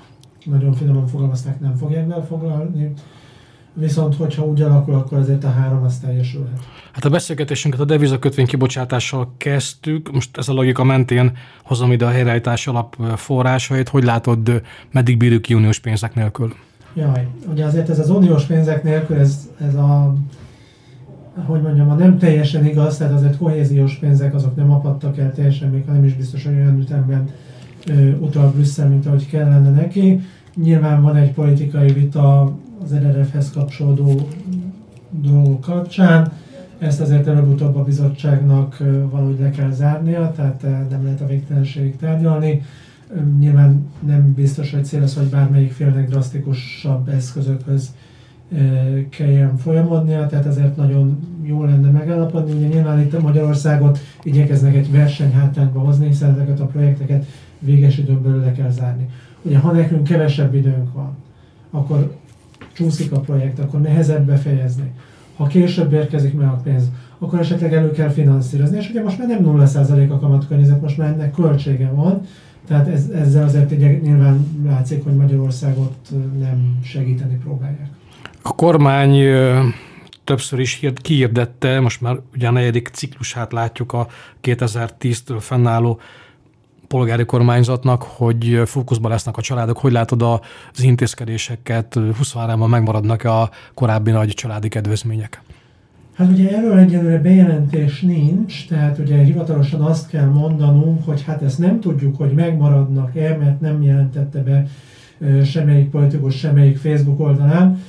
Nagyon 0.45 0.73
finoman 0.73 1.07
fogalmazták, 1.07 1.61
nem 1.61 1.77
fogják 1.77 2.07
belefoglalni. 2.07 2.93
Viszont, 3.75 4.17
hogyha 4.17 4.45
úgy 4.45 4.63
alakul, 4.63 4.95
akkor 4.95 5.19
azért 5.19 5.45
a 5.45 5.51
három 5.51 5.83
az 5.83 5.99
teljesülhet. 5.99 6.59
Hát 6.93 7.05
a 7.05 7.11
beszélgetésünket 7.11 7.81
a 7.81 7.85
devizakötvény 7.85 8.47
kibocsátással 8.47 9.35
kezdtük. 9.37 10.13
Most 10.13 10.37
ez 10.37 10.49
a 10.49 10.53
logika 10.53 10.85
mentén 10.85 11.33
hozom 11.65 11.93
ide 11.93 12.07
a 12.07 12.11
helyreállítás 12.11 12.67
alap 12.67 12.97
forrásait. 13.17 13.89
Hogy 13.89 14.05
látod, 14.05 14.63
meddig 14.93 15.17
bírjuk 15.17 15.43
ki 15.43 15.55
uniós 15.55 15.79
pénzek 15.79 16.15
nélkül? 16.15 16.55
Jaj, 16.95 17.27
ugye 17.51 17.65
azért 17.65 17.89
ez 17.89 17.99
az 17.99 18.11
uniós 18.11 18.45
pénzek 18.45 18.83
nélkül, 18.83 19.17
ez, 19.17 19.49
ez 19.61 19.75
a 19.75 20.15
hogy 21.47 21.63
mondjam, 21.63 21.91
a 21.91 21.95
nem 21.95 22.19
teljesen 22.19 22.67
igaz, 22.67 22.97
tehát 22.97 23.13
azért 23.13 23.37
kohéziós 23.37 23.95
pénzek 23.95 24.35
azok 24.35 24.57
nem 24.57 24.71
apadtak 24.71 25.19
el 25.19 25.33
teljesen, 25.33 25.71
még 25.71 25.83
ha 25.87 25.93
nem 25.93 26.05
is 26.05 26.15
biztos, 26.15 26.45
hogy 26.45 26.55
olyan 26.55 26.81
ütemben 26.81 27.29
utal 28.19 28.51
Brüsszel, 28.51 28.89
mint 28.89 29.07
ahogy 29.07 29.27
kellene 29.27 29.71
neki. 29.71 30.21
Nyilván 30.55 31.03
van 31.03 31.17
egy 31.17 31.33
politikai 31.33 31.93
vita 31.93 32.53
az 32.85 32.95
RRF-hez 32.95 33.51
kapcsolódó 33.51 34.29
dolgok 35.11 35.61
kapcsán, 35.61 36.33
ezt 36.79 37.01
azért 37.01 37.27
előbb-utóbb 37.27 37.77
a 37.77 37.85
bizottságnak 37.85 38.77
valahogy 39.11 39.39
le 39.41 39.51
kell 39.51 39.71
zárnia, 39.71 40.33
tehát 40.37 40.63
nem 40.91 41.05
lehet 41.05 41.21
a 41.21 41.27
végtelenségig 41.27 41.97
tárgyalni. 41.97 42.63
Nyilván 43.39 43.87
nem 44.07 44.33
biztos, 44.35 44.71
hogy 44.71 44.85
cél 44.85 45.03
az, 45.03 45.15
hogy 45.15 45.27
bármelyik 45.27 45.73
félnek 45.73 46.09
drasztikusabb 46.09 47.09
eszközökhöz 47.09 47.95
kelljen 49.09 49.57
folyamodnia, 49.57 50.27
tehát 50.27 50.47
ezért 50.47 50.77
nagyon 50.77 51.19
jó 51.43 51.65
lenne 51.65 51.91
megállapodni. 51.91 52.53
Ugye 52.53 52.67
nyilván 52.67 53.01
itt 53.01 53.23
Magyarországot 53.23 53.99
igyekeznek 54.23 54.75
egy 54.75 54.91
versenyhátrányba 54.91 55.81
hozni, 55.81 56.07
hiszen 56.07 56.31
ezeket 56.31 56.61
a 56.61 56.67
projekteket 56.67 57.27
véges 57.59 57.99
időn 57.99 58.23
belül 58.23 58.41
le 58.41 58.53
kell 58.53 58.71
zárni. 58.71 59.09
Ugye 59.43 59.59
ha 59.59 59.73
nekünk 59.73 60.05
kevesebb 60.05 60.55
időnk 60.55 60.93
van, 60.93 61.17
akkor 61.71 62.19
csúszik 62.73 63.13
a 63.13 63.21
projekt, 63.21 63.59
akkor 63.59 63.81
nehezebb 63.81 64.27
befejezni. 64.27 64.93
Ha 65.37 65.47
később 65.47 65.93
érkezik 65.93 66.35
meg 66.35 66.47
a 66.47 66.61
pénz, 66.65 66.91
akkor 67.19 67.39
esetleg 67.39 67.75
elő 67.75 67.91
kell 67.91 68.09
finanszírozni. 68.09 68.77
És 68.77 68.91
ugye 68.91 69.03
most 69.03 69.19
már 69.19 69.29
nem 69.29 69.45
0% 69.45 70.11
a 70.11 70.19
kamatkörnyezet, 70.19 70.81
most 70.81 70.97
már 70.97 71.09
ennek 71.09 71.35
költsége 71.35 71.91
van, 71.91 72.21
tehát 72.67 72.89
ez, 72.89 73.09
ezzel 73.09 73.45
azért 73.45 73.73
ugye 73.73 73.99
nyilván 73.99 74.63
látszik, 74.65 75.05
hogy 75.05 75.15
Magyarországot 75.15 75.95
nem 76.39 76.79
segíteni 76.85 77.39
próbálják. 77.43 77.89
A 78.43 78.55
kormány 78.55 79.25
többször 80.25 80.59
is 80.59 80.81
kiirdette, 80.95 81.81
most 81.81 82.01
már 82.01 82.17
ugye 82.35 82.49
a 82.49 82.51
negyedik 82.51 82.89
ciklusát 82.89 83.53
látjuk 83.53 83.93
a 83.93 84.07
2010-től 84.43 85.39
fennálló 85.39 86.01
polgári 86.91 87.25
kormányzatnak, 87.25 88.03
hogy 88.03 88.63
fókuszban 88.65 89.11
lesznek 89.11 89.37
a 89.37 89.41
családok. 89.41 89.79
Hogy 89.79 89.93
látod 89.93 90.23
az 90.23 90.83
intézkedéseket? 90.83 91.97
23-ban 91.97 92.69
megmaradnak 92.69 93.25
a 93.25 93.51
korábbi 93.75 94.11
nagy 94.11 94.29
családi 94.29 94.69
kedvezmények? 94.69 95.43
Hát 96.15 96.31
ugye 96.31 96.57
erről 96.57 96.79
egyelőre 96.79 97.19
bejelentés 97.19 98.01
nincs, 98.01 98.69
tehát 98.69 98.99
ugye 98.99 99.17
hivatalosan 99.17 99.81
azt 99.81 100.09
kell 100.09 100.27
mondanunk, 100.27 101.05
hogy 101.05 101.23
hát 101.23 101.43
ezt 101.43 101.59
nem 101.59 101.81
tudjuk, 101.81 102.17
hogy 102.17 102.33
megmaradnak-e, 102.33 103.37
mert 103.37 103.61
nem 103.61 103.83
jelentette 103.83 104.43
be 104.43 104.67
semmelyik 105.45 105.91
politikus, 105.91 106.37
semmelyik 106.37 106.77
Facebook 106.77 107.21
oldalán, 107.21 107.83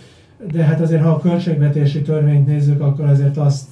de 0.51 0.63
hát 0.63 0.81
azért, 0.81 1.01
ha 1.01 1.09
a 1.09 1.19
költségvetési 1.19 2.01
törvényt 2.01 2.47
nézzük, 2.47 2.81
akkor 2.81 3.05
azért 3.05 3.37
azt 3.37 3.67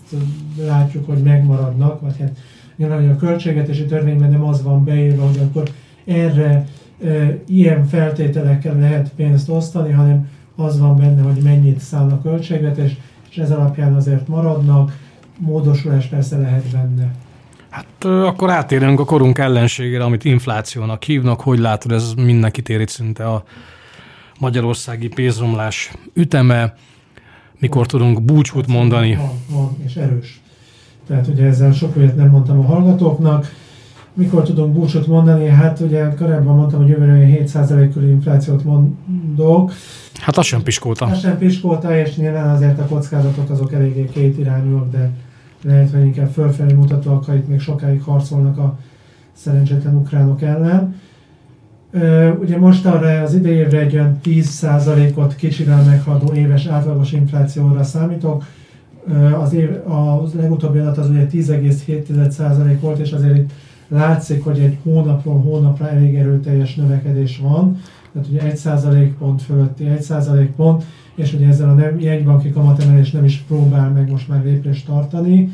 látjuk, 0.65 1.05
hogy 1.05 1.23
megmaradnak, 1.23 2.01
vagy 2.01 2.15
hát 2.19 2.37
nyilván, 2.79 2.99
hogy 2.99 3.09
a 3.09 3.15
költségvetési 3.15 3.85
törvényben 3.85 4.29
nem 4.29 4.43
az 4.43 4.63
van 4.63 4.83
beírva, 4.83 5.25
hogy 5.25 5.39
akkor 5.39 5.69
erre 6.05 6.67
e, 7.03 7.37
ilyen 7.47 7.85
feltételekkel 7.85 8.75
lehet 8.75 9.11
pénzt 9.15 9.49
osztani, 9.49 9.91
hanem 9.91 10.29
az 10.55 10.79
van 10.79 10.97
benne, 10.97 11.21
hogy 11.21 11.41
mennyit 11.43 11.79
száll 11.79 12.09
a 12.09 12.21
költségvetés, 12.21 12.97
és 13.29 13.37
ez 13.37 13.51
alapján 13.51 13.95
azért 13.95 14.27
maradnak, 14.27 14.97
módosulás 15.37 16.05
persze 16.05 16.37
lehet 16.37 16.63
benne. 16.71 17.11
Hát 17.69 18.05
akkor 18.05 18.49
átérünk 18.49 18.99
a 18.99 19.05
korunk 19.05 19.37
ellenségére, 19.37 20.03
amit 20.03 20.25
inflációnak 20.25 21.03
hívnak. 21.03 21.41
Hogy 21.41 21.59
látod, 21.59 21.91
ez 21.91 22.13
mindenkit 22.13 22.69
érít 22.69 22.89
szinte 22.89 23.25
a 23.25 23.43
magyarországi 24.39 25.07
pénzromlás 25.07 25.91
üteme? 26.13 26.75
Mikor 27.59 27.85
tudunk 27.85 28.21
búcsút 28.21 28.67
mondani? 28.67 29.15
Van, 29.15 29.29
van, 29.49 29.77
és 29.85 29.95
erős. 29.95 30.38
Tehát 31.09 31.27
ugye 31.27 31.45
ezzel 31.45 31.71
sok 31.71 31.95
olyat 31.97 32.15
nem 32.15 32.29
mondtam 32.29 32.59
a 32.59 32.63
hallgatóknak. 32.63 33.45
Mikor 34.13 34.43
tudunk 34.43 34.73
búcsút 34.73 35.07
mondani? 35.07 35.47
Hát 35.47 35.79
ugye 35.79 36.13
korábban 36.13 36.55
mondtam, 36.55 36.79
hogy 36.81 36.89
jövőre 36.89 37.43
7% 37.43 37.89
körül 37.93 38.09
inflációt 38.09 38.63
mondok. 38.63 39.71
Hát 40.13 40.37
az 40.37 40.45
sem 40.45 40.63
piskolta. 40.63 41.05
Az 41.05 41.19
sem 41.19 41.37
piskolta, 41.37 41.97
és 41.97 42.15
nyilván 42.15 42.49
azért 42.49 42.79
a 42.79 42.85
kockázatok 42.85 43.49
azok 43.49 43.73
eléggé 43.73 44.05
két 44.05 44.37
irányúak, 44.37 44.91
de 44.91 45.09
lehet, 45.63 45.91
hogy 45.91 46.05
inkább 46.05 46.29
fölfelé 46.29 46.73
mutatóak, 46.73 47.25
ha 47.25 47.35
itt 47.35 47.47
még 47.47 47.59
sokáig 47.59 48.01
harcolnak 48.01 48.57
a 48.57 48.77
szerencsétlen 49.33 49.95
ukránok 49.95 50.41
ellen. 50.41 50.95
Ugye 52.39 52.57
most 52.57 52.85
arra 52.85 53.21
az 53.21 53.33
idei 53.33 53.55
évre 53.55 53.79
egy 53.79 53.93
olyan 53.93 54.19
10%-ot 54.23 55.35
kicsivel 55.35 55.83
meghaladó 55.83 56.33
éves 56.33 56.65
átlagos 56.65 57.11
inflációra 57.11 57.83
számítok. 57.83 58.45
Az, 59.41 59.53
év, 59.53 59.69
a 59.87 60.23
legutóbbi 60.35 60.77
adat 60.79 60.97
az 60.97 61.09
ugye 61.09 61.27
10,7% 61.31 62.77
volt, 62.81 62.99
és 62.99 63.11
azért 63.11 63.37
itt 63.37 63.51
látszik, 63.87 64.43
hogy 64.43 64.59
egy 64.59 64.77
hónapról 64.83 65.41
hónapra 65.41 65.89
elég 65.89 66.15
erőteljes 66.15 66.75
növekedés 66.75 67.39
van. 67.43 67.77
Tehát 68.13 68.27
ugye 68.27 68.53
1% 68.55 69.09
pont 69.19 69.41
fölötti 69.41 69.85
1% 69.99 70.47
pont, 70.55 70.83
és 71.15 71.33
ugye 71.33 71.47
ezzel 71.47 71.69
a 71.69 71.73
nem, 71.73 71.99
jegybanki 71.99 72.51
kamatemelés 72.51 73.11
nem 73.11 73.25
is 73.25 73.37
próbál 73.47 73.89
meg 73.89 74.11
most 74.11 74.27
már 74.27 74.43
lépést 74.43 74.85
tartani. 74.85 75.53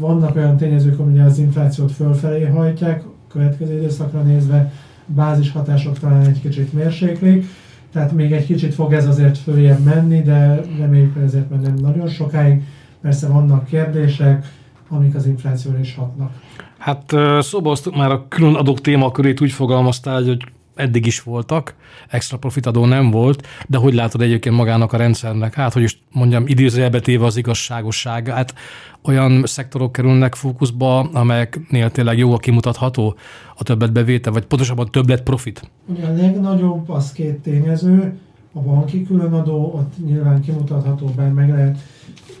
Vannak 0.00 0.36
olyan 0.36 0.56
tényezők, 0.56 0.98
amik 0.98 1.22
az 1.22 1.38
inflációt 1.38 1.92
fölfelé 1.92 2.46
hajtják, 2.46 3.02
következő 3.28 3.76
időszakra 3.76 4.22
nézve, 4.22 4.72
bázis 5.06 5.52
hatások 5.52 5.98
talán 5.98 6.26
egy 6.26 6.40
kicsit 6.40 6.72
mérséklik, 6.72 7.44
tehát 7.92 8.12
még 8.12 8.32
egy 8.32 8.46
kicsit 8.46 8.74
fog 8.74 8.92
ez 8.92 9.06
azért 9.06 9.38
följebb 9.38 9.84
menni, 9.84 10.22
de 10.22 10.60
reméljük, 10.78 11.14
hogy 11.14 11.22
ezért 11.22 11.50
már 11.50 11.60
nem 11.60 11.74
nagyon 11.74 12.08
sokáig. 12.08 12.62
Persze 13.02 13.28
vannak 13.28 13.64
kérdések, 13.64 14.46
amik 14.88 15.14
az 15.14 15.26
inflációra 15.26 15.78
is 15.78 15.94
hatnak. 15.94 16.32
Hát 16.78 17.14
szóba 17.40 17.76
már 17.96 18.10
a 18.10 18.24
külön 18.28 18.54
adók 18.54 18.80
témakörét 18.80 19.40
úgy 19.40 19.52
fogalmaztál, 19.52 20.22
hogy 20.22 20.44
eddig 20.74 21.06
is 21.06 21.22
voltak, 21.22 21.74
extra 22.08 22.38
profitadó 22.38 22.84
nem 22.84 23.10
volt, 23.10 23.46
de 23.68 23.78
hogy 23.78 23.94
látod 23.94 24.20
egyébként 24.20 24.56
magának 24.56 24.92
a 24.92 24.96
rendszernek? 24.96 25.54
Hát, 25.54 25.72
hogy 25.72 25.82
is 25.82 26.02
mondjam, 26.12 26.46
idézőjelbe 26.46 27.00
téve 27.00 27.24
az 27.24 27.36
igazságosságát, 27.36 28.54
olyan 29.02 29.42
szektorok 29.46 29.92
kerülnek 29.92 30.34
fókuszba, 30.34 30.98
amelyeknél 30.98 31.90
tényleg 31.90 32.18
jó 32.18 32.32
a 32.32 32.38
kimutatható 32.38 33.14
a 33.56 33.62
többet 33.62 33.92
bevétel, 33.92 34.32
vagy 34.32 34.44
pontosabban 34.44 34.90
többlet 34.90 35.22
profit? 35.22 35.70
Ugye 35.86 36.06
a 36.06 36.12
legnagyobb 36.12 36.90
az 36.90 37.12
két 37.12 37.38
tényező, 37.38 38.18
a 38.52 38.60
banki 38.60 39.06
különadó, 39.06 39.72
ott 39.74 40.06
nyilván 40.06 40.40
kimutatható, 40.40 41.06
bár 41.16 41.32
meg 41.32 41.50
lehet, 41.50 41.78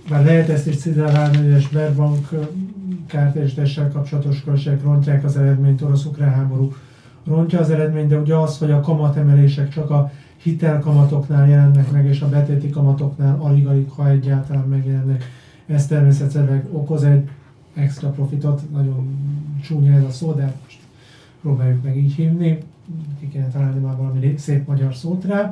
bár 0.08 0.24
lehet 0.24 0.48
ezt 0.48 0.66
is 0.66 0.76
cizellálni, 0.76 1.36
hogy 1.36 1.52
a 1.52 1.60
Sberbank 1.60 2.28
kártérítéssel 3.06 3.90
kapcsolatos 3.92 4.42
költségek 4.42 4.82
rontják 4.82 5.24
az 5.24 5.36
eredményt 5.36 5.82
orosz-ukrán 5.82 6.34
háború 6.34 6.72
rontja 7.24 7.58
az 7.58 7.70
eredményt, 7.70 8.08
de 8.08 8.18
ugye 8.18 8.36
az, 8.36 8.58
hogy 8.58 8.70
a 8.70 8.80
kamatemelések 8.80 9.68
csak 9.68 9.90
a 9.90 10.10
hitelkamatoknál 10.42 11.48
jelennek 11.48 11.90
meg, 11.90 12.06
és 12.06 12.20
a 12.20 12.28
betéti 12.28 12.70
kamatoknál 12.70 13.38
alig-alig, 13.40 13.90
ha 13.90 14.08
egyáltalán 14.08 14.68
megjelennek, 14.68 15.24
ez 15.66 15.86
természetesen 15.86 16.68
okoz 16.72 17.02
egy 17.02 17.28
extra 17.74 18.08
profitot, 18.08 18.70
nagyon 18.72 19.16
csúnya 19.62 19.92
ez 19.92 20.04
a 20.04 20.10
szó, 20.10 20.32
de 20.32 20.54
most 20.64 20.78
próbáljuk 21.40 21.82
meg 21.82 21.96
így 21.96 22.12
hívni, 22.12 22.58
ki 23.20 23.28
kéne 23.28 23.46
találni 23.46 23.80
már 23.80 23.96
valami 23.96 24.34
szép 24.36 24.66
magyar 24.66 24.94
szót 24.94 25.24
rá. 25.24 25.48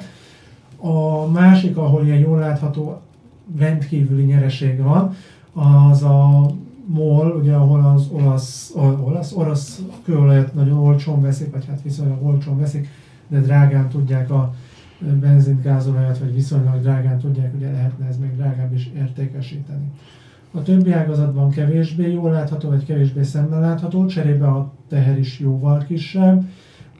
A 0.76 1.26
másik, 1.26 1.76
ahol 1.76 2.04
ilyen 2.04 2.18
jól 2.18 2.38
látható 2.38 3.00
rendkívüli 3.58 4.24
nyereség 4.24 4.82
van, 4.82 5.14
az 5.52 6.02
a 6.02 6.50
MOL, 6.90 7.36
ugye 7.40 7.54
ahol 7.54 7.84
az 7.84 8.08
olasz, 8.12 8.72
olasz, 9.00 9.32
orosz 9.32 9.82
kőolajat 10.04 10.54
nagyon 10.54 10.78
olcsón 10.78 11.22
veszik, 11.22 11.52
vagy 11.52 11.66
hát 11.66 11.82
viszonylag 11.82 12.26
olcsón 12.26 12.58
veszik, 12.58 12.88
de 13.28 13.40
drágán 13.40 13.88
tudják 13.88 14.30
a 14.30 14.54
benzint, 15.20 15.62
gázolajat, 15.62 16.18
vagy 16.18 16.34
viszonylag 16.34 16.80
drágán 16.80 17.18
tudják, 17.18 17.54
ugye 17.54 17.70
lehetne 17.70 18.06
ez 18.06 18.18
még 18.18 18.36
drágább 18.36 18.74
is 18.74 18.90
értékesíteni. 18.96 19.90
A 20.50 20.62
többi 20.62 20.92
ágazatban 20.92 21.50
kevésbé 21.50 22.12
jól 22.12 22.30
látható, 22.30 22.68
vagy 22.68 22.84
kevésbé 22.84 23.22
szemmel 23.22 23.60
látható, 23.60 24.06
cserébe 24.06 24.46
a 24.46 24.72
teher 24.88 25.18
is 25.18 25.38
jóval 25.38 25.84
kisebb. 25.86 26.44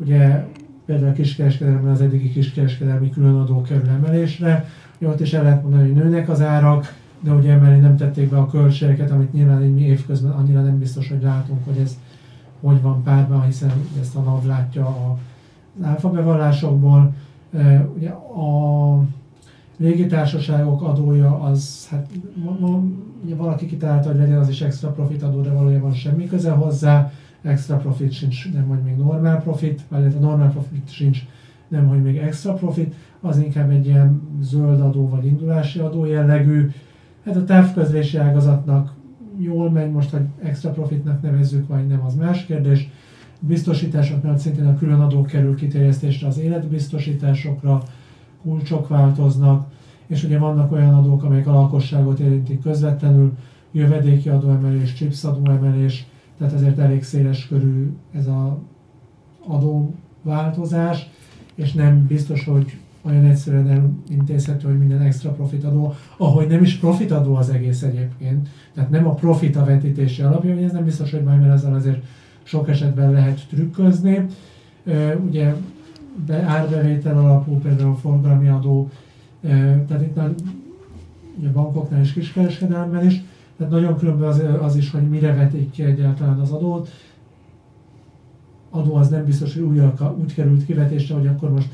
Ugye 0.00 0.44
például 0.86 1.10
a 1.10 1.12
kiskereskedelemben 1.12 1.92
az 1.92 2.00
eddigi 2.00 2.30
kiskereskedelmi 2.30 3.10
különadó 3.10 3.62
kerül 3.62 3.88
emelésre, 3.88 4.68
ott 5.02 5.20
is 5.20 5.32
el 5.32 5.42
lehet 5.42 5.62
mondani, 5.62 5.82
hogy 5.82 6.02
nőnek 6.02 6.28
az 6.28 6.40
árak, 6.40 6.94
de 7.20 7.32
ugye 7.32 7.52
emellé 7.52 7.80
nem 7.80 7.96
tették 7.96 8.30
be 8.30 8.38
a 8.38 8.46
költségeket, 8.46 9.10
amit 9.10 9.32
nyilván 9.32 9.62
egy 9.62 9.74
mi 9.74 9.80
évközben 9.80 10.32
annyira 10.32 10.62
nem 10.62 10.78
biztos, 10.78 11.08
hogy 11.08 11.22
látunk, 11.22 11.64
hogy 11.64 11.76
ez 11.76 11.98
hogy 12.60 12.82
van 12.82 13.02
párban, 13.02 13.44
hiszen 13.44 13.72
ezt 14.00 14.16
a 14.16 14.20
NAV 14.20 14.46
látja 14.46 14.86
az 14.86 15.84
áfa 15.84 16.10
bevallásokból. 16.10 17.14
Ugye 17.96 18.08
a 18.10 19.02
légitársaságok 19.76 20.82
adója 20.82 21.40
az, 21.40 21.88
hát 21.90 22.08
ugye 23.24 23.34
valaki 23.34 23.66
kitalálta, 23.66 24.08
hogy 24.08 24.18
legyen 24.18 24.38
az 24.38 24.48
is 24.48 24.60
extra 24.60 24.90
profit 24.90 25.22
adó, 25.22 25.40
de 25.40 25.50
valójában 25.50 25.92
semmi 25.92 26.26
köze 26.26 26.50
hozzá, 26.50 27.12
extra 27.42 27.76
profit 27.76 28.12
sincs, 28.12 28.52
nem 28.52 28.68
hogy 28.68 28.78
még 28.84 28.96
normál 28.96 29.42
profit, 29.42 29.82
vagy 29.88 30.14
a 30.16 30.20
normál 30.20 30.50
profit 30.50 30.90
sincs, 30.90 31.18
nem 31.68 31.86
hogy 31.88 32.02
még 32.02 32.16
extra 32.16 32.52
profit, 32.52 32.94
az 33.20 33.38
inkább 33.38 33.70
egy 33.70 33.86
ilyen 33.86 34.22
zöld 34.40 34.80
adó 34.80 35.08
vagy 35.08 35.26
indulási 35.26 35.78
adó 35.78 36.04
jellegű, 36.04 36.70
Hát 37.28 37.36
a 37.36 37.44
távközlési 37.44 38.16
ágazatnak 38.16 38.92
jól 39.38 39.70
megy, 39.70 39.90
most, 39.90 40.10
hogy 40.10 40.24
extra 40.42 40.70
profitnak 40.70 41.22
nevezzük, 41.22 41.68
vagy 41.68 41.86
nem, 41.86 42.04
az 42.04 42.14
más 42.14 42.44
kérdés. 42.44 42.88
Biztosításoknál 43.40 44.38
szintén 44.38 44.66
a 44.66 44.78
külön 44.78 45.00
adó 45.00 45.22
kerül 45.22 45.54
kiterjesztésre 45.54 46.26
az 46.26 46.38
életbiztosításokra, 46.38 47.82
kulcsok 48.42 48.88
változnak, 48.88 49.70
és 50.06 50.24
ugye 50.24 50.38
vannak 50.38 50.72
olyan 50.72 50.94
adók, 50.94 51.22
amelyek 51.22 51.46
a 51.46 51.52
lakosságot 51.52 52.18
érintik 52.18 52.62
közvetlenül, 52.62 53.32
jövedéki 53.72 54.28
adóemelés, 54.28 54.92
chips 54.92 55.24
adóemelés, 55.24 56.06
tehát 56.38 56.54
ezért 56.54 56.78
elég 56.78 57.02
széles 57.02 57.46
körű 57.46 57.92
ez 58.12 58.26
a 58.26 58.58
adóváltozás, 59.46 61.10
és 61.54 61.72
nem 61.72 62.06
biztos, 62.06 62.44
hogy 62.44 62.78
olyan 63.08 63.24
egyszerűen 63.24 63.68
elintézhető, 64.08 64.68
hogy 64.68 64.78
minden 64.78 65.00
extra 65.00 65.30
profitadó, 65.30 65.94
ahogy 66.16 66.46
nem 66.46 66.62
is 66.62 66.74
profitadó 66.76 67.34
az 67.34 67.50
egész 67.50 67.82
egyébként. 67.82 68.48
Tehát 68.74 68.90
nem 68.90 69.06
a 69.06 69.14
profit 69.14 69.56
a 69.56 69.64
vetítési 69.64 70.22
alapja, 70.22 70.54
hogy 70.54 70.62
ez 70.62 70.72
nem 70.72 70.84
biztos, 70.84 71.10
hogy 71.10 71.22
majd, 71.22 71.40
mert 71.40 71.52
ezzel 71.52 71.74
azért 71.74 72.04
sok 72.42 72.68
esetben 72.68 73.12
lehet 73.12 73.46
trükközni. 73.48 74.26
Ugye 75.26 75.54
be, 76.26 76.42
árbevétel 76.42 77.18
alapú, 77.18 77.58
például 77.58 77.96
forgalmi 77.96 78.48
adó, 78.48 78.90
tehát 79.86 80.02
itt 80.02 80.16
a, 80.16 80.34
ugye 81.38 81.48
bankoknál 81.48 82.00
és 82.00 82.12
kiskereskedelemben 82.12 83.06
is, 83.06 83.22
tehát 83.56 83.72
nagyon 83.72 83.96
különböző 83.96 84.46
az, 84.46 84.62
az 84.62 84.76
is, 84.76 84.90
hogy 84.90 85.08
mire 85.08 85.34
vetik 85.34 85.70
ki 85.70 85.82
egyáltalán 85.82 86.38
az 86.38 86.50
adót. 86.50 86.90
Adó 88.70 88.94
az 88.94 89.08
nem 89.08 89.24
biztos, 89.24 89.54
hogy 89.54 89.62
úgy, 89.62 89.82
úgy 90.16 90.34
került 90.34 90.66
kivetésre, 90.66 91.14
hogy 91.14 91.26
akkor 91.26 91.50
most 91.50 91.68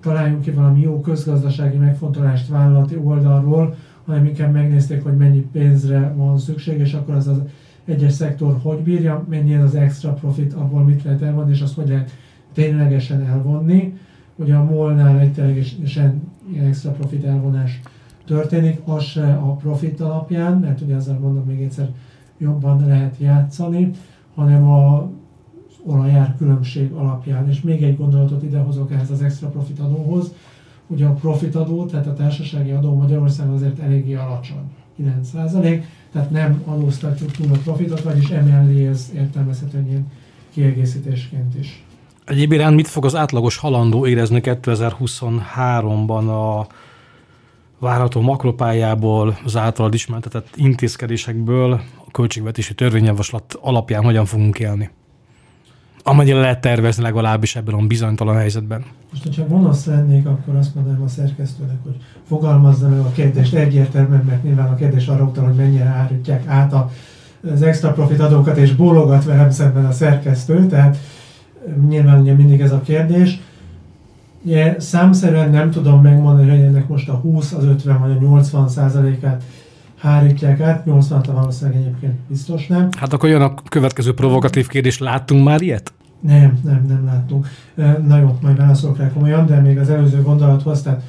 találjunk 0.00 0.42
ki 0.42 0.50
valami 0.50 0.80
jó 0.80 1.00
közgazdasági 1.00 1.76
megfontolást 1.76 2.48
vállalati 2.48 2.96
oldalról, 2.96 3.74
hanem 4.06 4.24
inkább 4.24 4.52
megnézték, 4.52 5.02
hogy 5.02 5.16
mennyi 5.16 5.46
pénzre 5.52 6.12
van 6.16 6.38
szükség, 6.38 6.78
és 6.78 6.94
akkor 6.94 7.14
az 7.14 7.28
az 7.28 7.42
egyes 7.84 8.12
szektor 8.12 8.58
hogy 8.62 8.78
bírja, 8.78 9.24
mennyi 9.28 9.54
az 9.54 9.74
extra 9.74 10.12
profit, 10.12 10.52
abból 10.52 10.82
mit 10.82 11.02
lehet 11.02 11.22
elvonni, 11.22 11.50
és 11.50 11.60
azt 11.60 11.74
hogy 11.74 11.88
lehet 11.88 12.10
ténylegesen 12.52 13.26
elvonni. 13.26 13.98
Ugye 14.36 14.54
a 14.54 14.64
molnál 14.64 15.18
egy 15.18 15.32
ténylegesen 15.32 16.22
extra 16.58 16.90
profit 16.90 17.24
elvonás 17.24 17.80
történik, 18.26 18.80
az 18.84 19.02
se 19.02 19.32
a 19.32 19.54
profit 19.54 20.00
alapján, 20.00 20.58
mert 20.58 20.80
ugye 20.80 20.94
ezzel 20.94 21.18
mondom 21.18 21.44
még 21.46 21.62
egyszer, 21.62 21.88
jobban 22.38 22.86
lehet 22.86 23.16
játszani, 23.18 23.90
hanem 24.34 24.68
a 24.68 25.10
olajár 25.86 26.34
különbség 26.38 26.92
alapján. 26.92 27.48
És 27.48 27.60
még 27.60 27.82
egy 27.82 27.96
gondolatot 27.96 28.42
idehozok 28.42 28.92
ehhez 28.92 29.10
az 29.10 29.22
extra 29.22 29.48
profit 29.48 29.78
adóhoz. 29.78 30.32
Ugye 30.86 31.06
a 31.06 31.12
profit 31.12 31.54
adó, 31.54 31.84
tehát 31.84 32.06
a 32.06 32.14
társasági 32.14 32.70
adó 32.70 32.94
Magyarországon 32.94 33.54
azért 33.54 33.78
eléggé 33.78 34.14
alacsony, 34.14 34.70
9%, 35.02 35.82
tehát 36.12 36.30
nem 36.30 36.62
adóztatjuk 36.64 37.30
túl 37.30 37.52
a 37.52 37.58
profitot, 37.58 38.02
vagyis 38.02 38.30
emellé 38.30 38.86
ez 38.86 39.10
értelmezhető 39.14 39.84
ilyen 39.88 40.06
kiegészítésként 40.52 41.54
is. 41.58 41.84
Egyébként 42.26 42.74
mit 42.74 42.88
fog 42.88 43.04
az 43.04 43.14
átlagos 43.16 43.56
halandó 43.56 44.06
érezni 44.06 44.40
2023-ban 44.42 46.28
a 46.28 46.66
várható 47.78 48.20
makropályából, 48.20 49.38
az 49.44 49.56
általad 49.56 49.94
ismertetett 49.94 50.48
intézkedésekből, 50.56 51.72
a 52.06 52.10
költségvetési 52.10 52.74
törvényjavaslat 52.74 53.58
alapján 53.60 54.04
hogyan 54.04 54.24
fogunk 54.24 54.58
élni? 54.58 54.90
Amennyire 56.02 56.38
lehet 56.38 56.60
tervezni 56.60 57.02
legalábbis 57.02 57.56
ebben 57.56 57.74
a 57.74 57.86
bizonytalan 57.86 58.36
helyzetben. 58.36 58.84
Most, 59.10 59.22
hogyha 59.22 59.46
gonosz 59.46 59.84
lennék, 59.84 60.26
akkor 60.26 60.54
azt 60.54 60.74
mondanám 60.74 61.02
a 61.02 61.08
szerkesztőnek, 61.08 61.76
hogy 61.82 61.96
fogalmazza 62.26 62.88
meg 62.88 62.98
a 62.98 63.10
kérdést 63.10 63.54
egyértelműen, 63.54 64.24
mert 64.24 64.42
nyilván 64.42 64.68
a 64.68 64.74
kérdés 64.74 65.06
arra 65.06 65.24
utal, 65.24 65.44
hogy 65.44 65.54
mennyire 65.54 65.84
árítják 65.84 66.46
át 66.46 66.72
a, 66.72 66.90
az 67.52 67.62
extra 67.62 67.92
profit 67.92 68.20
adókat, 68.20 68.56
és 68.56 68.74
bólogat 68.74 69.24
velem 69.24 69.50
szemben 69.50 69.84
a 69.84 69.92
szerkesztő, 69.92 70.66
tehát 70.66 70.96
nyilván 71.88 72.20
ugye 72.20 72.32
mindig 72.32 72.60
ez 72.60 72.72
a 72.72 72.80
kérdés. 72.80 73.40
Ugye, 74.42 74.76
számszerűen 74.78 75.50
nem 75.50 75.70
tudom 75.70 76.02
megmondani, 76.02 76.50
hogy 76.50 76.60
ennek 76.60 76.88
most 76.88 77.08
a 77.08 77.14
20, 77.14 77.52
az 77.52 77.64
50 77.64 78.00
vagy 78.00 78.10
a 78.10 78.20
80 78.20 78.68
százalékát 78.68 79.42
hárítják 80.00 80.60
át, 80.60 80.84
80 80.84 81.22
valószínűleg 81.32 81.80
egyébként 81.80 82.12
biztos 82.28 82.66
nem. 82.66 82.88
Hát 82.98 83.12
akkor 83.12 83.28
jön 83.28 83.42
a 83.42 83.54
következő 83.68 84.14
provokatív 84.14 84.66
kérdés, 84.66 84.98
láttunk 84.98 85.44
már 85.44 85.62
ilyet? 85.62 85.92
Nem, 86.20 86.58
nem, 86.64 86.84
nem 86.88 87.04
láttunk. 87.04 87.46
Na 88.06 88.18
jó, 88.18 88.38
majd 88.42 88.56
válaszolok 88.56 88.98
rá 88.98 89.12
komolyan, 89.12 89.46
de 89.46 89.60
még 89.60 89.78
az 89.78 89.90
előző 89.90 90.22
gondolathoz, 90.22 90.82
tehát 90.82 91.02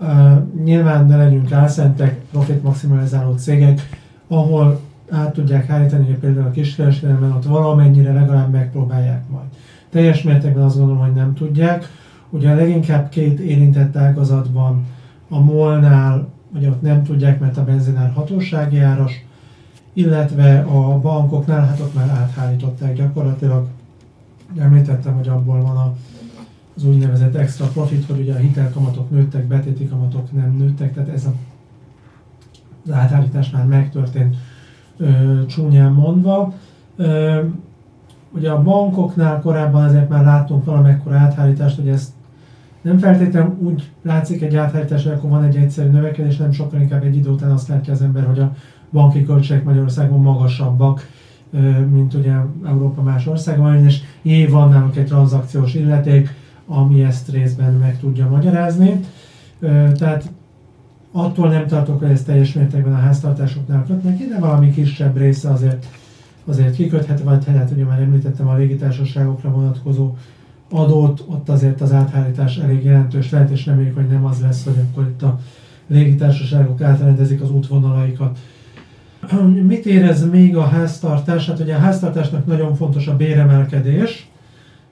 uh, 0.00 0.62
nyilván 0.64 1.06
ne 1.06 1.16
legyünk 1.16 1.52
álszentek, 1.52 2.20
profit 2.30 2.62
maximalizáló 2.62 3.32
cégek, 3.32 3.88
ahol 4.28 4.80
át 5.10 5.32
tudják 5.32 5.66
hárítani, 5.66 6.06
hogy 6.06 6.18
például 6.18 6.46
a 6.46 6.50
kiskereskedelemben 6.50 7.32
ott 7.32 7.44
valamennyire 7.44 8.12
legalább 8.12 8.52
megpróbálják 8.52 9.22
majd. 9.28 9.46
Teljes 9.90 10.22
mértékben 10.22 10.62
azt 10.62 10.76
gondolom, 10.76 11.02
hogy 11.02 11.12
nem 11.12 11.34
tudják. 11.34 11.88
Ugye 12.30 12.50
a 12.50 12.54
leginkább 12.54 13.08
két 13.08 13.38
érintett 13.38 13.96
ágazatban 13.96 14.86
a 15.28 15.40
molnál 15.40 16.28
hogy 16.52 16.66
ott 16.66 16.82
nem 16.82 17.02
tudják, 17.02 17.40
mert 17.40 17.56
a 17.56 17.64
benzinár 17.64 18.12
hatósági 18.12 18.78
áras, 18.78 19.24
illetve 19.92 20.58
a 20.60 20.98
bankoknál, 20.98 21.66
hát 21.66 21.80
ott 21.80 21.94
már 21.94 22.08
áthárították 22.08 22.94
gyakorlatilag. 22.94 23.68
Említettem, 24.58 25.14
hogy 25.14 25.28
abból 25.28 25.62
van 25.62 25.76
a, 25.76 25.94
az 26.76 26.84
úgynevezett 26.84 27.34
extra 27.34 27.66
profit, 27.66 28.06
hogy 28.06 28.20
ugye 28.20 28.34
a 28.34 28.38
hitelkamatok 28.38 29.10
nőttek, 29.10 29.46
betéti 29.46 29.88
kamatok 29.88 30.32
nem 30.32 30.56
nőttek, 30.56 30.94
tehát 30.94 31.08
ez 31.08 31.24
a, 31.24 31.32
az 32.84 32.92
áthárítás 32.92 33.50
már 33.50 33.66
megtörtént 33.66 34.36
ö, 34.96 35.40
csúnyán 35.46 35.92
mondva. 35.92 36.54
Ö, 36.96 37.42
ugye 38.30 38.50
a 38.50 38.62
bankoknál 38.62 39.40
korábban 39.40 39.84
azért 39.84 40.08
már 40.08 40.24
láttunk 40.24 40.64
valamekkora 40.64 41.16
áthárítást, 41.16 41.76
hogy 41.76 41.88
ezt 41.88 42.10
nem 42.86 42.98
feltétlenül 42.98 43.56
úgy 43.58 43.90
látszik 44.02 44.42
egy 44.42 44.56
áthárítás, 44.56 45.02
hogy 45.02 45.12
akkor 45.12 45.30
van 45.30 45.44
egy 45.44 45.56
egyszerű 45.56 45.88
növekedés, 45.88 46.36
nem 46.36 46.52
sokkal 46.52 46.80
inkább 46.80 47.04
egy 47.04 47.16
idő 47.16 47.30
után 47.30 47.50
azt 47.50 47.68
látja 47.68 47.92
az 47.92 48.02
ember, 48.02 48.24
hogy 48.26 48.38
a 48.38 48.54
banki 48.92 49.24
költségek 49.24 49.64
Magyarországon 49.64 50.20
magasabbak, 50.20 51.08
mint 51.92 52.14
ugye 52.14 52.32
Európa 52.66 53.02
más 53.02 53.26
országban, 53.26 53.84
és 53.84 54.00
év 54.22 54.50
van 54.50 54.68
nálunk 54.68 54.96
egy 54.96 55.06
tranzakciós 55.06 55.74
illeték, 55.74 56.34
ami 56.66 57.02
ezt 57.02 57.28
részben 57.28 57.72
meg 57.72 57.98
tudja 57.98 58.28
magyarázni. 58.28 59.00
Tehát 59.94 60.30
attól 61.12 61.48
nem 61.48 61.66
tartok, 61.66 61.98
hogy 61.98 62.10
ez 62.10 62.22
teljes 62.22 62.52
mértékben 62.52 62.92
a 62.92 62.96
háztartásoknál 62.96 63.84
kötnek 63.86 64.18
de 64.18 64.38
valami 64.38 64.70
kisebb 64.70 65.16
része 65.16 65.50
azért, 65.50 65.86
azért 66.44 66.74
kiköthet, 66.74 67.20
vagy 67.22 67.44
hát 67.46 67.70
ugye 67.70 67.84
már 67.84 68.00
említettem 68.00 68.48
a 68.48 68.56
légitársaságokra 68.56 69.50
vonatkozó 69.50 70.14
adót, 70.70 71.24
ott 71.26 71.48
azért 71.48 71.80
az 71.80 71.92
áthárítás 71.92 72.56
elég 72.56 72.84
jelentős 72.84 73.30
lehet, 73.30 73.50
és 73.50 73.66
reméljük, 73.66 73.94
hogy 73.94 74.06
nem 74.06 74.24
az 74.24 74.40
lesz, 74.40 74.64
hogy 74.64 74.78
akkor 74.90 75.04
itt 75.04 75.22
a 75.22 75.40
légitársaságok 75.86 76.80
átrendezik 76.80 77.42
az 77.42 77.50
útvonalaikat. 77.50 78.38
Mit 79.66 79.86
érez 79.86 80.30
még 80.30 80.56
a 80.56 80.64
háztartás? 80.64 81.46
Hát 81.46 81.60
ugye 81.60 81.74
a 81.74 81.78
háztartásnak 81.78 82.46
nagyon 82.46 82.74
fontos 82.74 83.06
a 83.06 83.16
béremelkedés, 83.16 84.30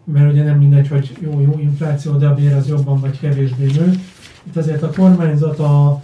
mert 0.05 0.33
ugye 0.33 0.45
nem 0.45 0.59
mindegy, 0.59 0.89
hogy 0.89 1.17
jó, 1.21 1.41
jó 1.41 1.59
infláció, 1.61 2.13
de 2.13 2.27
a 2.27 2.35
bér 2.35 2.53
az 2.53 2.69
jobban 2.69 3.01
vagy 3.01 3.21
kevésbé 3.21 3.65
nő. 3.65 3.93
Itt 4.45 4.57
azért 4.57 4.83
a 4.83 4.91
kormányzat 4.91 5.59
a 5.59 6.03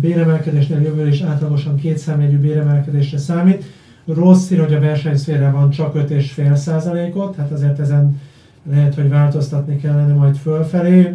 béremelkedésnél 0.00 0.80
jövő 0.80 1.08
is 1.08 1.20
átlagosan 1.20 1.76
két 1.76 1.98
számjegyű 1.98 2.38
béremelkedésre 2.38 3.18
számít. 3.18 3.64
Rossz 4.06 4.48
hír, 4.48 4.58
hogy 4.58 4.74
a 4.74 4.80
versenyszféra 4.80 5.50
van 5.50 5.70
csak 5.70 5.94
5,5 5.94 6.54
százalékot, 6.54 7.36
hát 7.36 7.50
azért 7.50 7.78
ezen 7.78 8.20
lehet, 8.62 8.94
hogy 8.94 9.08
változtatni 9.08 9.76
kellene 9.76 10.14
majd 10.14 10.36
fölfelé. 10.36 11.14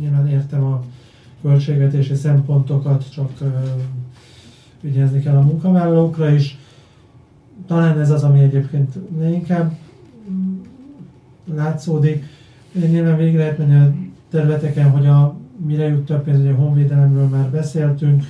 Nyilván 0.00 0.28
értem 0.28 0.64
a 0.64 0.82
költségvetési 1.42 2.14
szempontokat, 2.14 3.12
csak 3.12 3.30
vigyázni 4.80 5.20
kell 5.20 5.36
a 5.36 5.42
munkavállalókra 5.42 6.30
is. 6.30 6.58
Talán 7.66 8.00
ez 8.00 8.10
az, 8.10 8.22
ami 8.22 8.40
egyébként 8.40 8.94
inkább 9.22 9.76
látszódik. 11.54 12.24
Nyilván 12.72 13.16
végig 13.16 13.36
lehet 13.36 13.58
menni 13.58 13.76
a 13.76 13.94
területeken, 14.30 14.90
hogy 14.90 15.06
a 15.06 15.36
mire 15.66 15.88
jut 15.88 16.04
több 16.04 16.22
pénz, 16.22 16.38
hogy 16.38 16.48
a 16.48 16.54
honvédelemről 16.54 17.28
már 17.28 17.50
beszéltünk, 17.50 18.24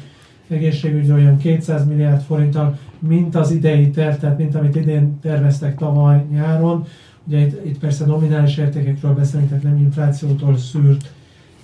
egészségügyről 0.48 1.16
olyan 1.16 1.37
200 1.37 1.87
milliárd 1.87 2.20
forinttal, 2.20 2.79
mint 2.98 3.35
az 3.35 3.50
idei 3.50 3.90
terv, 3.90 4.16
tehát 4.16 4.38
mint 4.38 4.55
amit 4.55 4.77
idén 4.77 5.18
terveztek 5.20 5.77
tavaly 5.77 6.24
nyáron, 6.31 6.87
Ugye 7.26 7.38
itt, 7.38 7.64
itt 7.64 7.78
persze 7.78 8.06
nominális 8.06 8.56
értékekről 8.56 9.14
beszélünk, 9.14 9.48
tehát 9.48 9.64
nem 9.64 9.76
inflációtól 9.76 10.56
szűrt 10.56 11.12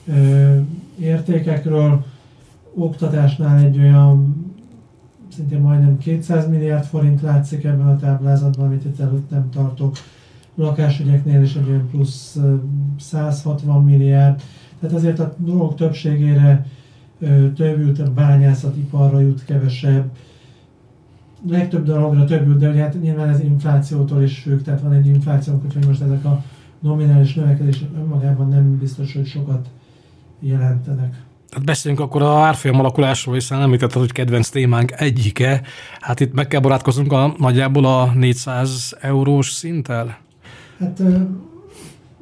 ö, 0.07 0.57
értékekről. 0.99 2.05
Oktatásnál 2.75 3.65
egy 3.65 3.79
olyan 3.79 4.47
szintén 5.37 5.61
majdnem 5.61 5.99
200 5.99 6.49
milliárd 6.49 6.85
forint 6.85 7.23
látszik 7.23 7.65
ebben 7.65 7.87
a 7.87 7.97
táblázatban, 7.97 8.67
amit 8.67 8.85
itt 8.85 9.01
előtt 9.01 9.31
nem 9.31 9.51
tartok. 9.51 9.97
Lakásügyeknél 10.55 11.43
is 11.43 11.55
egy 11.55 11.69
olyan 11.69 11.89
plusz 11.91 12.39
160 12.99 13.85
milliárd. 13.85 14.43
Tehát 14.81 14.97
azért 14.97 15.19
a 15.19 15.35
dolgok 15.39 15.75
többségére 15.75 16.67
több 17.55 17.81
jut, 17.81 17.99
a 17.99 18.13
bányászatiparra 18.13 19.21
jut 19.21 19.45
kevesebb, 19.45 20.11
legtöbb 21.49 21.85
dologra 21.85 22.25
több 22.25 22.59
de 22.59 22.69
ugye 22.69 22.83
hát 22.83 23.01
nyilván 23.01 23.29
ez 23.29 23.41
inflációtól 23.41 24.23
is 24.23 24.39
függ, 24.39 24.63
tehát 24.63 24.81
van 24.81 24.93
egy 24.93 25.07
infláció, 25.07 25.63
hogy 25.75 25.87
most 25.87 26.01
ezek 26.01 26.25
a 26.25 26.43
nominális 26.81 27.35
növekedések 27.35 27.89
önmagában 27.97 28.49
nem 28.49 28.79
biztos, 28.79 29.15
hogy 29.15 29.27
sokat 29.27 29.69
jelentenek. 30.41 31.23
Hát 31.51 31.65
beszéljünk 31.65 32.05
akkor 32.05 32.23
a 32.23 32.39
árfolyam 32.39 32.79
alakulásról, 32.79 33.35
hiszen 33.35 33.61
említetted, 33.61 34.01
hogy 34.01 34.13
kedvenc 34.13 34.49
témánk 34.49 34.93
egyike. 35.01 35.63
Hát 36.01 36.21
itt 36.21 36.33
meg 36.33 36.47
kell 36.47 36.61
barátkoznunk 36.61 37.13
a, 37.13 37.35
nagyjából 37.39 37.85
a 37.85 38.13
400 38.15 38.97
eurós 39.01 39.51
szinttel? 39.51 40.19
Hát 40.79 41.03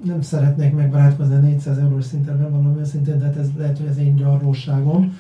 nem 0.05 0.23
szeretnék 0.23 0.73
megbarátkozni 0.73 1.35
a 1.35 1.39
400 1.39 1.79
eurós 1.79 2.05
szinten, 2.05 2.37
nem 2.37 2.51
valami 2.51 2.81
őszintén, 2.81 3.19
de 3.19 3.25
hát 3.25 3.37
ez 3.37 3.49
lehet, 3.57 3.79
hogy 3.79 3.87
ez 3.87 3.99
én 3.99 4.17
gyarlóságom 4.17 5.19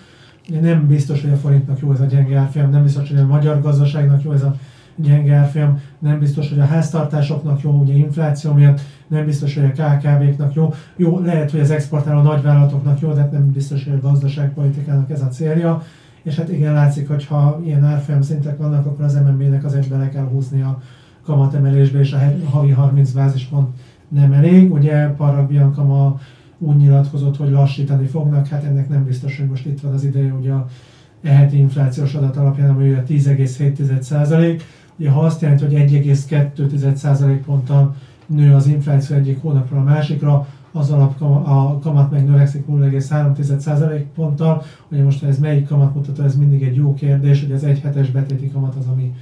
nem 0.61 0.87
biztos, 0.87 1.23
hogy 1.23 1.31
a 1.31 1.37
forintnak 1.37 1.79
jó 1.79 1.93
ez 1.93 2.01
a 2.01 2.05
gyenge 2.05 2.39
árfolyam, 2.39 2.71
nem 2.71 2.83
biztos, 2.83 3.09
hogy 3.09 3.19
a 3.19 3.27
magyar 3.27 3.61
gazdaságnak 3.61 4.23
jó 4.23 4.33
ez 4.33 4.43
a 4.43 4.57
gyenge 4.97 5.35
árfolyam, 5.35 5.81
nem 5.99 6.19
biztos, 6.19 6.49
hogy 6.49 6.59
a 6.59 6.65
háztartásoknak 6.65 7.63
jó, 7.63 7.71
ugye 7.71 7.95
infláció 7.95 8.53
miatt, 8.53 8.81
nem 9.07 9.25
biztos, 9.25 9.55
hogy 9.55 9.65
a 9.65 9.83
KKV-knak 9.83 10.55
jó. 10.55 10.75
Jó, 10.97 11.19
lehet, 11.19 11.51
hogy 11.51 11.61
az 11.61 11.71
exportáló 11.71 12.21
nagyvállalatoknak 12.21 13.01
jó, 13.01 13.13
de 13.13 13.29
nem 13.33 13.53
biztos, 13.53 13.85
hogy 13.85 13.93
a 13.93 14.09
gazdaságpolitikának 14.09 15.11
ez 15.11 15.23
a 15.23 15.29
célja. 15.29 15.83
És 16.23 16.37
hát 16.37 16.49
igen, 16.49 16.73
látszik, 16.73 17.09
hogy 17.09 17.27
ha 17.27 17.61
ilyen 17.65 17.85
árfolyam 17.85 18.23
szintek 18.23 18.59
vannak, 18.59 18.87
akkor 18.87 19.05
az 19.05 19.15
MNB-nek 19.15 19.65
azért 19.65 19.89
bele 19.89 20.09
kell 20.09 20.29
húzni 20.29 20.63
a 20.63 20.79
kamatemelésbe, 21.25 21.99
és 21.99 22.13
a 22.13 22.19
havi 22.51 22.71
30 22.71 23.11
bázispont 23.11 23.69
nem 24.09 24.33
elég. 24.33 24.73
Ugye 24.73 25.07
Parag 25.07 25.49
Bianca 25.49 25.85
ma 25.85 26.21
úgy 26.59 26.77
nyilatkozott, 26.77 27.37
hogy 27.37 27.51
lassítani 27.51 28.07
fognak, 28.07 28.47
hát 28.47 28.65
ennek 28.65 28.89
nem 28.89 29.05
biztos, 29.05 29.39
hogy 29.39 29.49
most 29.49 29.67
itt 29.67 29.81
van 29.81 29.93
az 29.93 30.05
ideje, 30.05 30.31
hogy 30.31 30.49
a 30.49 30.67
eheti 31.23 31.59
inflációs 31.59 32.15
adat 32.15 32.37
alapján, 32.37 32.71
ami 32.71 32.89
ugye 32.89 33.03
10,7%. 33.09 34.61
Ugye 34.97 35.11
ha 35.11 35.21
azt 35.21 35.41
jelenti, 35.41 35.65
hogy 35.65 35.75
1,2% 35.75 37.41
ponttal 37.45 37.95
nő 38.27 38.55
az 38.55 38.67
infláció 38.67 39.17
egyik 39.17 39.41
hónapról 39.41 39.81
a 39.81 39.83
másikra, 39.83 40.47
az 40.73 40.91
alap 40.91 41.23
a 41.23 41.79
kamat 41.79 42.11
meg 42.11 42.25
növekszik 42.25 42.65
0,3% 42.69 44.03
ponttal. 44.15 44.63
Ugye 44.91 45.03
most 45.03 45.23
ez 45.23 45.39
melyik 45.39 45.69
kamatmutató, 45.69 46.23
ez 46.23 46.37
mindig 46.37 46.63
egy 46.63 46.77
jó 46.77 46.95
kérdés, 46.95 47.41
hogy 47.41 47.53
az 47.53 47.65
egy 47.65 47.81
hetes 47.81 48.11
betéti 48.11 48.51
kamat 48.51 48.75
az, 48.75 48.87
ami 48.87 49.15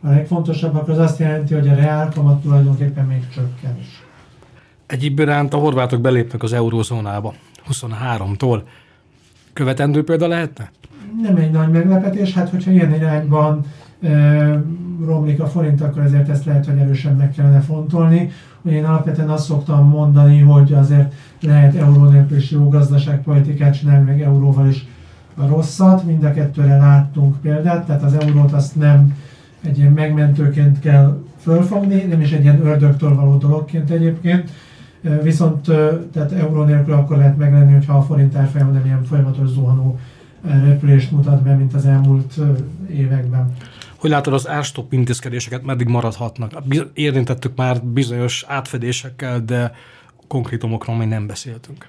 a 0.00 0.08
legfontosabb, 0.08 0.74
akkor 0.74 0.90
az 0.90 0.98
azt 0.98 1.18
jelenti, 1.18 1.54
hogy 1.54 1.68
a 1.68 1.74
reál 1.74 2.08
kamat 2.14 2.42
tulajdonképpen 2.42 3.06
még 3.06 3.28
csökken. 3.28 3.61
Egyéb 4.92 5.18
iránt 5.18 5.54
a 5.54 5.56
horvátok 5.56 6.00
belépnek 6.00 6.42
az 6.42 6.52
eurózónába 6.52 7.34
23-tól. 7.70 8.62
Követendő 9.52 10.04
példa 10.04 10.26
lehetne? 10.26 10.70
Nem 11.22 11.36
egy 11.36 11.50
nagy 11.50 11.70
meglepetés, 11.70 12.32
hát 12.32 12.48
hogyha 12.48 12.70
ilyen 12.70 12.94
irányban 12.94 13.64
e, 14.02 14.62
romlik 15.04 15.40
a 15.40 15.46
forint, 15.46 15.80
akkor 15.80 16.02
ezért 16.02 16.28
ezt 16.28 16.44
lehet, 16.44 16.66
hogy 16.66 16.78
erősen 16.78 17.16
meg 17.16 17.32
kellene 17.32 17.60
fontolni. 17.60 18.30
Ugye 18.62 18.76
én 18.76 18.84
alapvetően 18.84 19.30
azt 19.30 19.44
szoktam 19.44 19.88
mondani, 19.88 20.40
hogy 20.40 20.72
azért 20.72 21.14
lehet 21.40 21.74
euró 21.74 22.04
nélkül 22.04 22.36
is 22.36 22.50
jó 22.50 22.68
gazdaságpolitikát 22.68 23.78
csinálni, 23.78 24.04
meg 24.04 24.22
euróval 24.22 24.68
is 24.68 24.86
a 25.34 25.46
rosszat. 25.46 26.04
Mind 26.04 26.24
a 26.24 26.32
kettőre 26.32 26.76
láttunk 26.76 27.40
példát, 27.40 27.86
tehát 27.86 28.02
az 28.02 28.14
eurót 28.14 28.52
azt 28.52 28.76
nem 28.76 29.16
egy 29.64 29.78
ilyen 29.78 29.92
megmentőként 29.92 30.78
kell 30.80 31.18
fölfogni, 31.38 32.02
nem 32.02 32.20
is 32.20 32.32
egy 32.32 32.42
ilyen 32.42 32.66
ördögtől 32.66 33.14
való 33.14 33.36
dologként 33.36 33.90
egyébként. 33.90 34.50
Viszont 35.22 35.62
tehát 36.12 36.32
euró 36.32 36.64
nélkül 36.64 36.94
akkor 36.94 37.16
lehet 37.16 37.36
meglenni, 37.36 37.72
hogyha 37.72 37.96
a 37.96 38.02
forint 38.02 38.36
árfolyam 38.36 38.72
nem 38.72 38.84
ilyen 38.84 39.04
folyamatos 39.04 39.48
zuhanó 39.48 39.98
repülést 40.42 41.10
mutat 41.10 41.42
be, 41.42 41.54
mint 41.54 41.74
az 41.74 41.86
elmúlt 41.86 42.34
években. 42.90 43.54
Hogy 43.96 44.10
látod 44.10 44.32
az 44.32 44.48
árstop 44.48 44.92
intézkedéseket, 44.92 45.64
meddig 45.64 45.88
maradhatnak? 45.88 46.52
Érintettük 46.92 47.56
már 47.56 47.84
bizonyos 47.84 48.44
átfedésekkel, 48.48 49.40
de 49.40 49.72
konkrétumokról 50.28 50.96
még 50.96 51.08
nem 51.08 51.26
beszéltünk. 51.26 51.88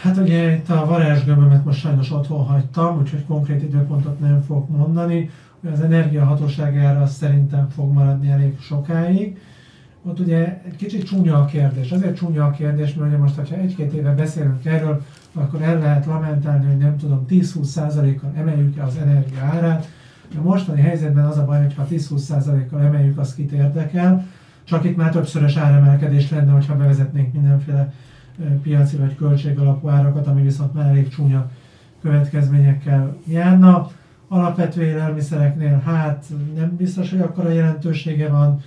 Hát 0.00 0.16
ugye 0.16 0.54
itt 0.54 0.68
a 0.68 0.86
varázsgömbömet 0.86 1.64
most 1.64 1.80
sajnos 1.80 2.10
otthon 2.10 2.44
hagytam, 2.44 2.98
úgyhogy 2.98 3.24
konkrét 3.24 3.62
időpontot 3.62 4.20
nem 4.20 4.42
fogok 4.46 4.68
mondani. 4.68 5.30
Az 5.72 5.80
energiahatóságára 5.80 7.00
az 7.02 7.14
szerintem 7.14 7.68
fog 7.68 7.92
maradni 7.92 8.30
elég 8.30 8.60
sokáig. 8.60 9.38
Ott 10.08 10.20
ugye 10.20 10.62
egy 10.66 10.76
kicsit 10.76 11.04
csúnya 11.04 11.38
a 11.38 11.44
kérdés. 11.44 11.92
Azért 11.92 12.16
csúnya 12.16 12.44
a 12.44 12.50
kérdés, 12.50 12.94
mert 12.94 13.08
ugye 13.08 13.18
most, 13.18 13.34
ha 13.34 13.56
egy-két 13.56 13.92
éve 13.92 14.14
beszélünk 14.14 14.64
erről, 14.64 15.02
akkor 15.32 15.62
el 15.62 15.78
lehet 15.78 16.06
lamentálni, 16.06 16.66
hogy 16.66 16.76
nem 16.76 16.96
tudom, 16.96 17.24
10-20%-kal 17.28 18.32
emeljük-e 18.36 18.82
az 18.82 18.96
energia 18.96 19.40
árát, 19.40 19.88
a 20.38 20.42
mostani 20.42 20.80
helyzetben 20.80 21.24
az 21.24 21.38
a 21.38 21.44
baj, 21.44 21.62
hogy 21.62 21.74
ha 21.74 21.86
10-20%-kal 21.90 22.80
emeljük, 22.80 23.18
az 23.18 23.34
kit 23.34 23.52
érdekel. 23.52 24.26
Csak 24.64 24.84
itt 24.84 24.96
már 24.96 25.10
többszörös 25.10 25.56
áremelkedés 25.56 26.30
lenne, 26.30 26.52
hogyha 26.52 26.76
bevezetnénk 26.76 27.32
mindenféle 27.32 27.92
piaci 28.62 28.96
vagy 28.96 29.14
költségalapú 29.14 29.88
árakat, 29.88 30.26
ami 30.26 30.42
viszont 30.42 30.74
már 30.74 30.88
elég 30.88 31.08
csúnya 31.08 31.50
következményekkel 32.02 33.16
járna. 33.26 33.90
Alapvető 34.28 34.82
élelmiszereknél 34.82 35.82
hát 35.84 36.24
nem 36.54 36.76
biztos, 36.76 37.10
hogy 37.10 37.20
akkora 37.20 37.48
jelentősége 37.48 38.28
van. 38.28 38.60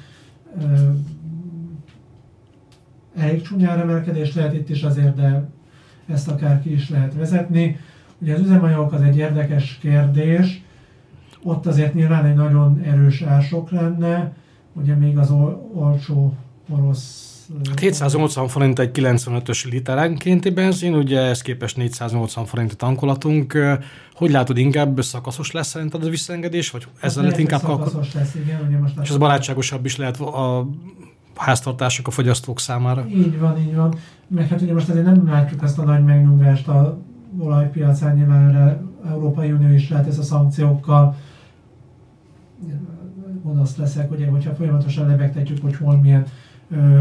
Elég 3.19 3.41
csúnya 3.41 3.69
áremelkedés 3.69 4.34
lehet 4.34 4.53
itt 4.53 4.69
is 4.69 4.84
azért, 4.84 5.15
de 5.15 5.49
ezt 6.08 6.27
akár 6.27 6.62
ki 6.62 6.73
is 6.73 6.89
lehet 6.89 7.13
vezetni. 7.13 7.79
Ugye 8.21 8.34
az 8.34 8.39
üzemanyagok 8.39 8.93
az 8.93 9.01
egy 9.01 9.17
érdekes 9.17 9.77
kérdés, 9.82 10.62
ott 11.43 11.65
azért 11.65 11.93
nyilván 11.93 12.25
egy 12.25 12.36
nagyon 12.36 12.82
erős 12.86 13.21
ások 13.21 13.71
lenne, 13.71 14.34
ugye 14.73 14.95
még 14.95 15.17
az 15.17 15.32
ol- 15.32 15.62
olcsó 15.73 16.34
orosz 16.69 17.29
780 17.79 18.43
hát 18.43 18.51
forint 18.53 18.79
egy 18.79 18.89
95-ös 18.93 19.69
literenkénti 19.69 20.49
benzin, 20.49 20.93
ugye 20.93 21.19
ez 21.19 21.41
képest 21.41 21.77
480 21.77 22.45
forint 22.45 22.71
a 22.71 22.75
tankolatunk. 22.75 23.58
Hogy 24.13 24.32
látod, 24.32 24.58
inkább 24.58 25.01
szakaszos 25.01 25.51
lesz 25.51 25.67
szerinted 25.67 26.03
a 26.03 26.10
visszaengedés, 26.10 26.69
vagy 26.69 26.84
hát 26.84 27.03
ezzel 27.03 27.23
lehet 27.23 27.38
inkább... 27.38 27.60
Szakaszos 27.60 28.13
lesz, 28.13 28.36
igen. 28.36 28.62
Ugye 28.67 28.77
most 28.77 28.93
és 29.01 29.10
ez 29.10 29.17
barátságosabb 29.17 29.86
is 29.86 29.97
lehet 29.97 30.19
a 30.19 30.67
háztartások, 31.35 32.07
a 32.07 32.11
fogyasztók 32.11 32.59
számára. 32.59 33.05
Így 33.07 33.39
van, 33.39 33.57
így 33.57 33.75
van. 33.75 33.95
Meg 34.27 34.47
hát 34.47 34.61
ugye 34.61 34.73
most 34.73 34.89
azért 34.89 35.05
nem 35.05 35.27
látjuk 35.27 35.63
ezt 35.63 35.79
a 35.79 35.83
nagy 35.83 36.03
megnyugvást 36.03 36.67
a 36.67 36.97
olajpiacán, 37.37 38.15
nyilván 38.15 38.77
Európai 39.09 39.51
Unió 39.51 39.73
is 39.73 39.89
lehet 39.89 40.07
ez 40.07 40.19
a 40.19 40.23
szankciókkal 40.23 41.15
gonosz 43.43 43.77
leszek, 43.77 44.11
ugye, 44.11 44.27
hogyha 44.27 44.53
folyamatosan 44.53 45.07
lebegtetjük, 45.07 45.61
hogy 45.61 45.75
hol 45.75 45.97
milyen 45.97 46.25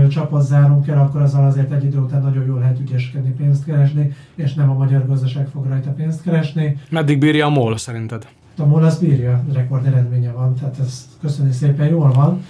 csapat 0.09 0.47
zárunk 0.47 0.89
el, 0.89 0.99
akkor 0.99 1.21
azzal 1.23 1.45
azért 1.47 1.73
egy 1.73 1.85
idő 1.85 1.99
után 1.99 2.23
nagyon 2.23 2.47
jól 2.47 2.59
lehet 2.59 2.81
ügyeskedni, 2.81 3.31
pénzt 3.31 3.65
keresni, 3.65 4.13
és 4.35 4.55
nem 4.55 4.71
a 4.71 4.75
magyar 4.75 5.07
gazdaság 5.07 5.47
fog 5.47 5.67
rajta 5.67 5.91
pénzt 5.91 6.23
keresni. 6.23 6.77
Meddig 6.91 7.19
bírja 7.19 7.47
a 7.47 7.51
MOL 7.51 7.77
szerinted? 7.77 8.27
A 8.59 8.65
MOL 8.65 8.85
az 8.85 8.99
bírja, 8.99 9.45
rekord 9.53 9.87
eredménye 9.87 10.31
van, 10.31 10.55
tehát 10.55 10.79
ez 10.79 11.09
köszönni 11.21 11.53
szépen 11.53 11.89
jól 11.89 12.13
van. 12.13 12.43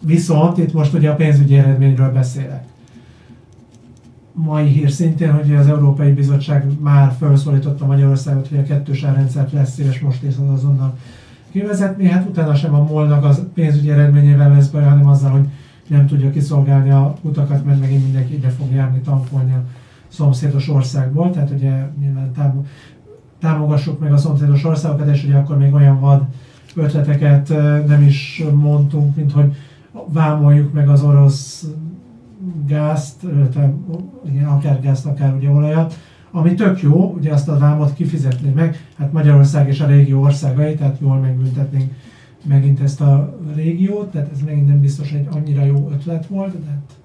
Viszont 0.00 0.58
itt 0.58 0.72
most 0.72 0.94
ugye 0.94 1.10
a 1.10 1.14
pénzügyi 1.14 1.56
eredményről 1.56 2.12
beszélek. 2.12 2.64
Mai 4.32 4.66
hír 4.66 4.90
szintén, 4.90 5.32
hogy 5.32 5.54
az 5.54 5.66
Európai 5.66 6.12
Bizottság 6.12 6.80
már 6.80 7.14
felszólította 7.18 7.86
Magyarországot, 7.86 8.48
hogy 8.48 8.58
a 8.58 8.62
kettős 8.62 9.02
árrendszert 9.02 9.52
lesz 9.52 9.72
szíves 9.72 10.00
most 10.00 10.22
és 10.22 10.34
azonnal 10.52 10.96
kivezetni, 11.52 12.08
hát 12.08 12.28
utána 12.28 12.54
sem 12.54 12.74
a 12.74 12.82
molnak 12.82 13.24
az 13.24 13.42
pénzügyi 13.54 13.90
eredményével 13.90 14.50
lesz 14.50 14.68
baj, 14.68 14.82
hanem 14.82 15.06
azzal, 15.06 15.30
hogy 15.30 15.46
nem 15.86 16.06
tudja 16.06 16.30
kiszolgálni 16.30 16.90
a 16.90 17.14
utakat, 17.20 17.64
mert 17.64 17.80
megint 17.80 18.02
mindenki 18.02 18.34
ide 18.34 18.48
fog 18.48 18.72
járni 18.72 19.00
tankolni 19.00 19.52
a 19.52 19.64
szomszédos 20.08 20.68
országból, 20.68 21.30
tehát 21.30 21.50
ugye 21.50 21.70
nyilván 22.00 22.32
támogassuk 23.40 24.00
meg 24.00 24.12
a 24.12 24.16
szomszédos 24.16 24.64
országokat, 24.64 25.14
és 25.14 25.24
ugye 25.24 25.36
akkor 25.36 25.58
még 25.58 25.74
olyan 25.74 26.00
vad 26.00 26.22
ötleteket 26.74 27.48
nem 27.86 28.02
is 28.06 28.44
mondtunk, 28.54 29.16
mint 29.16 29.32
hogy 29.32 29.54
vámoljuk 29.92 30.72
meg 30.72 30.88
az 30.88 31.02
orosz 31.02 31.66
gázt, 32.66 33.26
akár 34.46 34.80
gázt, 34.80 35.06
akár 35.06 35.34
ugye 35.34 35.48
olajat, 35.48 35.94
ami 36.30 36.54
tök 36.54 36.82
jó, 36.82 37.12
ugye 37.12 37.32
azt 37.32 37.48
a 37.48 37.58
vámot 37.58 37.94
kifizetni 37.94 38.50
meg, 38.50 38.88
hát 38.98 39.12
Magyarország 39.12 39.68
és 39.68 39.80
a 39.80 39.86
régió 39.86 40.22
országai, 40.22 40.74
tehát 40.74 40.98
jól 41.00 41.16
megbüntetnénk 41.16 41.92
megint 42.44 42.80
ezt 42.80 43.00
a 43.00 43.38
régiót, 43.54 44.10
tehát 44.10 44.30
ez 44.32 44.40
megint 44.42 44.68
nem 44.68 44.80
biztos, 44.80 45.12
egy 45.12 45.28
annyira 45.30 45.64
jó 45.64 45.90
ötlet 45.92 46.26
volt, 46.26 46.52
de 46.64 46.70
hát, 46.70 46.96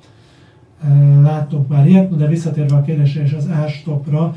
e, 0.91 1.21
láttunk 1.21 1.67
már 1.67 1.87
ilyet, 1.87 2.15
de 2.15 2.27
visszatérve 2.27 2.75
a 2.75 2.81
kérdésre 2.81 3.23
és 3.23 3.33
az 3.33 3.49
árstopra, 3.49 4.35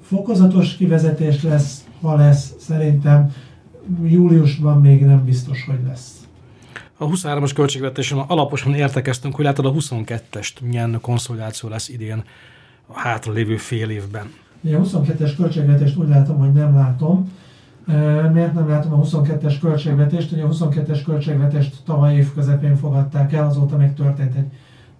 fokozatos 0.00 0.76
kivezetés 0.76 1.42
lesz, 1.42 1.84
ha 2.00 2.16
lesz, 2.16 2.54
szerintem 2.58 3.32
júliusban 4.04 4.80
még 4.80 5.04
nem 5.04 5.24
biztos, 5.24 5.64
hogy 5.64 5.80
lesz. 5.86 6.25
A 6.98 7.06
23-as 7.06 7.50
költségvetésen 7.54 8.18
alaposan 8.18 8.74
értekeztünk, 8.74 9.34
hogy 9.34 9.44
látod 9.44 9.66
a 9.66 9.72
22-est 9.72 10.60
milyen 10.62 10.98
konszolidáció 11.00 11.68
lesz 11.68 11.88
idén 11.88 12.24
a 12.86 12.98
hátra 12.98 13.32
lévő 13.32 13.56
fél 13.56 13.90
évben? 13.90 14.32
A 14.64 14.68
22-es 14.68 15.32
költségvetést 15.36 15.96
úgy 15.96 16.08
látom, 16.08 16.38
hogy 16.38 16.52
nem 16.52 16.74
látom. 16.74 17.32
Miért 18.32 18.54
nem 18.54 18.68
látom 18.68 18.92
a 18.92 19.02
22-es 19.02 19.54
költségvetést? 19.60 20.32
Ugye 20.32 20.42
a 20.42 20.48
22-es 20.48 21.00
költségvetést 21.04 21.76
tavaly 21.84 22.14
év 22.14 22.32
közepén 22.34 22.76
fogadták 22.76 23.32
el, 23.32 23.46
azóta 23.46 23.76
még 23.76 23.94
történt 23.94 24.34
egy 24.34 24.46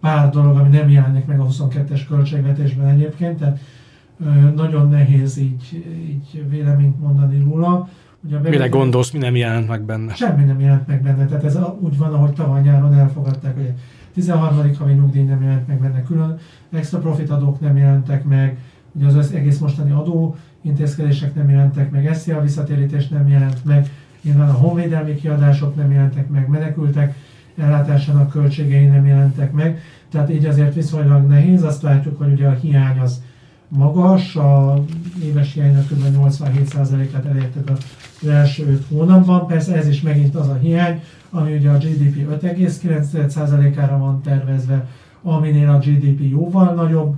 pár 0.01 0.31
dolog, 0.31 0.57
ami 0.57 0.69
nem 0.69 0.91
jelenik 0.91 1.27
meg 1.27 1.41
a 1.41 1.47
22-es 1.47 2.01
költségvetésben 2.09 2.87
egyébként, 2.87 3.39
tehát 3.39 3.59
nagyon 4.55 4.89
nehéz 4.89 5.37
így, 5.37 5.85
így 6.09 6.49
véleményt 6.49 7.01
mondani 7.01 7.43
róla. 7.45 7.89
Ugye 8.27 8.39
Mire 8.39 8.69
gondolsz, 8.69 9.11
mi 9.11 9.19
nem 9.19 9.37
jelent 9.37 9.69
meg 9.69 9.83
benne? 9.83 10.15
Semmi 10.15 10.45
nem 10.45 10.61
jelent 10.61 10.87
meg 10.87 11.03
benne, 11.03 11.27
tehát 11.27 11.45
ez 11.45 11.59
úgy 11.81 11.99
van, 11.99 12.13
ahogy 12.13 12.33
tavaly 12.33 12.61
nyáron 12.61 12.95
elfogadták, 12.95 13.55
hogy 13.55 13.73
13. 14.15 14.75
havi 14.79 14.93
nyugdíj 14.93 15.23
nem 15.23 15.43
jelent 15.43 15.67
meg 15.67 15.81
benne, 15.81 16.03
külön 16.03 16.39
extra 16.73 16.99
profit 16.99 17.31
adók 17.31 17.61
nem 17.61 17.77
jelentek 17.77 18.25
meg, 18.25 18.59
ugye 18.93 19.07
az 19.07 19.33
egész 19.33 19.59
mostani 19.59 19.91
adó 19.91 20.37
intézkedések 20.63 21.35
nem 21.35 21.51
jelentek 21.51 21.91
meg, 21.91 22.15
SZIA 22.15 22.41
visszatérítés 22.41 23.09
nem 23.09 23.29
jelent 23.29 23.65
meg, 23.65 23.91
nyilván 24.23 24.49
a 24.49 24.53
honvédelmi 24.53 25.15
kiadások 25.15 25.77
nem 25.77 25.93
jelentek 25.93 26.29
meg, 26.29 26.49
menekültek 26.49 27.15
ellátásának 27.57 28.31
költségei 28.31 28.87
nem 28.87 29.07
jelentek 29.07 29.53
meg, 29.53 29.81
tehát 30.11 30.31
így 30.31 30.45
azért 30.45 30.75
viszonylag 30.75 31.27
nehéz, 31.27 31.63
azt 31.63 31.83
látjuk, 31.83 32.19
hogy 32.19 32.33
ugye 32.33 32.47
a 32.47 32.53
hiány 32.53 32.99
az 32.99 33.23
magas, 33.69 34.37
a 34.37 34.85
éves 35.23 35.53
hiánynak 35.53 35.87
kb. 35.87 36.03
87%-át 36.17 37.25
elértük 37.25 37.71
az 38.23 38.29
első 38.29 38.67
5 38.67 38.85
hónapban, 38.89 39.47
persze 39.47 39.77
ez 39.77 39.89
is 39.89 40.01
megint 40.01 40.35
az 40.35 40.49
a 40.49 40.55
hiány, 40.55 41.03
ami 41.31 41.57
ugye 41.57 41.71
a 41.71 41.79
GDP 41.79 42.43
5,9%-ára 42.43 43.99
van 43.99 44.23
tervezve, 44.23 44.89
aminél 45.23 45.69
a 45.69 45.79
GDP 45.79 46.31
jóval 46.31 46.75
nagyobb, 46.75 47.15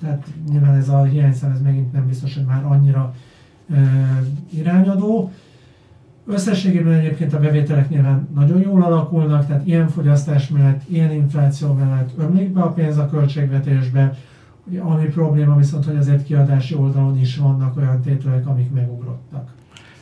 tehát 0.00 0.26
nyilván 0.50 0.74
ez 0.74 0.88
a 0.88 1.02
hiányszám 1.02 1.50
ez 1.50 1.62
megint 1.62 1.92
nem 1.92 2.06
biztos, 2.06 2.34
hogy 2.34 2.44
már 2.44 2.64
annyira 2.64 3.14
irányadó. 4.50 5.32
Összességében 6.26 6.92
egyébként 6.92 7.34
a 7.34 7.38
bevételek 7.38 7.88
nyilván 7.88 8.28
nagyon 8.34 8.60
jól 8.60 8.82
alakulnak, 8.82 9.46
tehát 9.46 9.66
ilyen 9.66 9.88
fogyasztás 9.88 10.48
mellett, 10.48 10.82
ilyen 10.88 11.12
infláció 11.12 11.72
mellett 11.72 12.10
ömlik 12.18 12.52
be 12.52 12.60
a 12.60 12.72
pénz 12.72 12.96
a 12.96 13.08
költségvetésbe, 13.08 14.16
ami 14.78 15.04
probléma 15.04 15.56
viszont, 15.56 15.84
hogy 15.84 15.96
azért 15.96 16.24
kiadási 16.24 16.74
oldalon 16.74 17.20
is 17.20 17.36
vannak 17.36 17.76
olyan 17.76 18.00
tételek, 18.00 18.46
amik 18.46 18.70
megugrottak. 18.72 19.54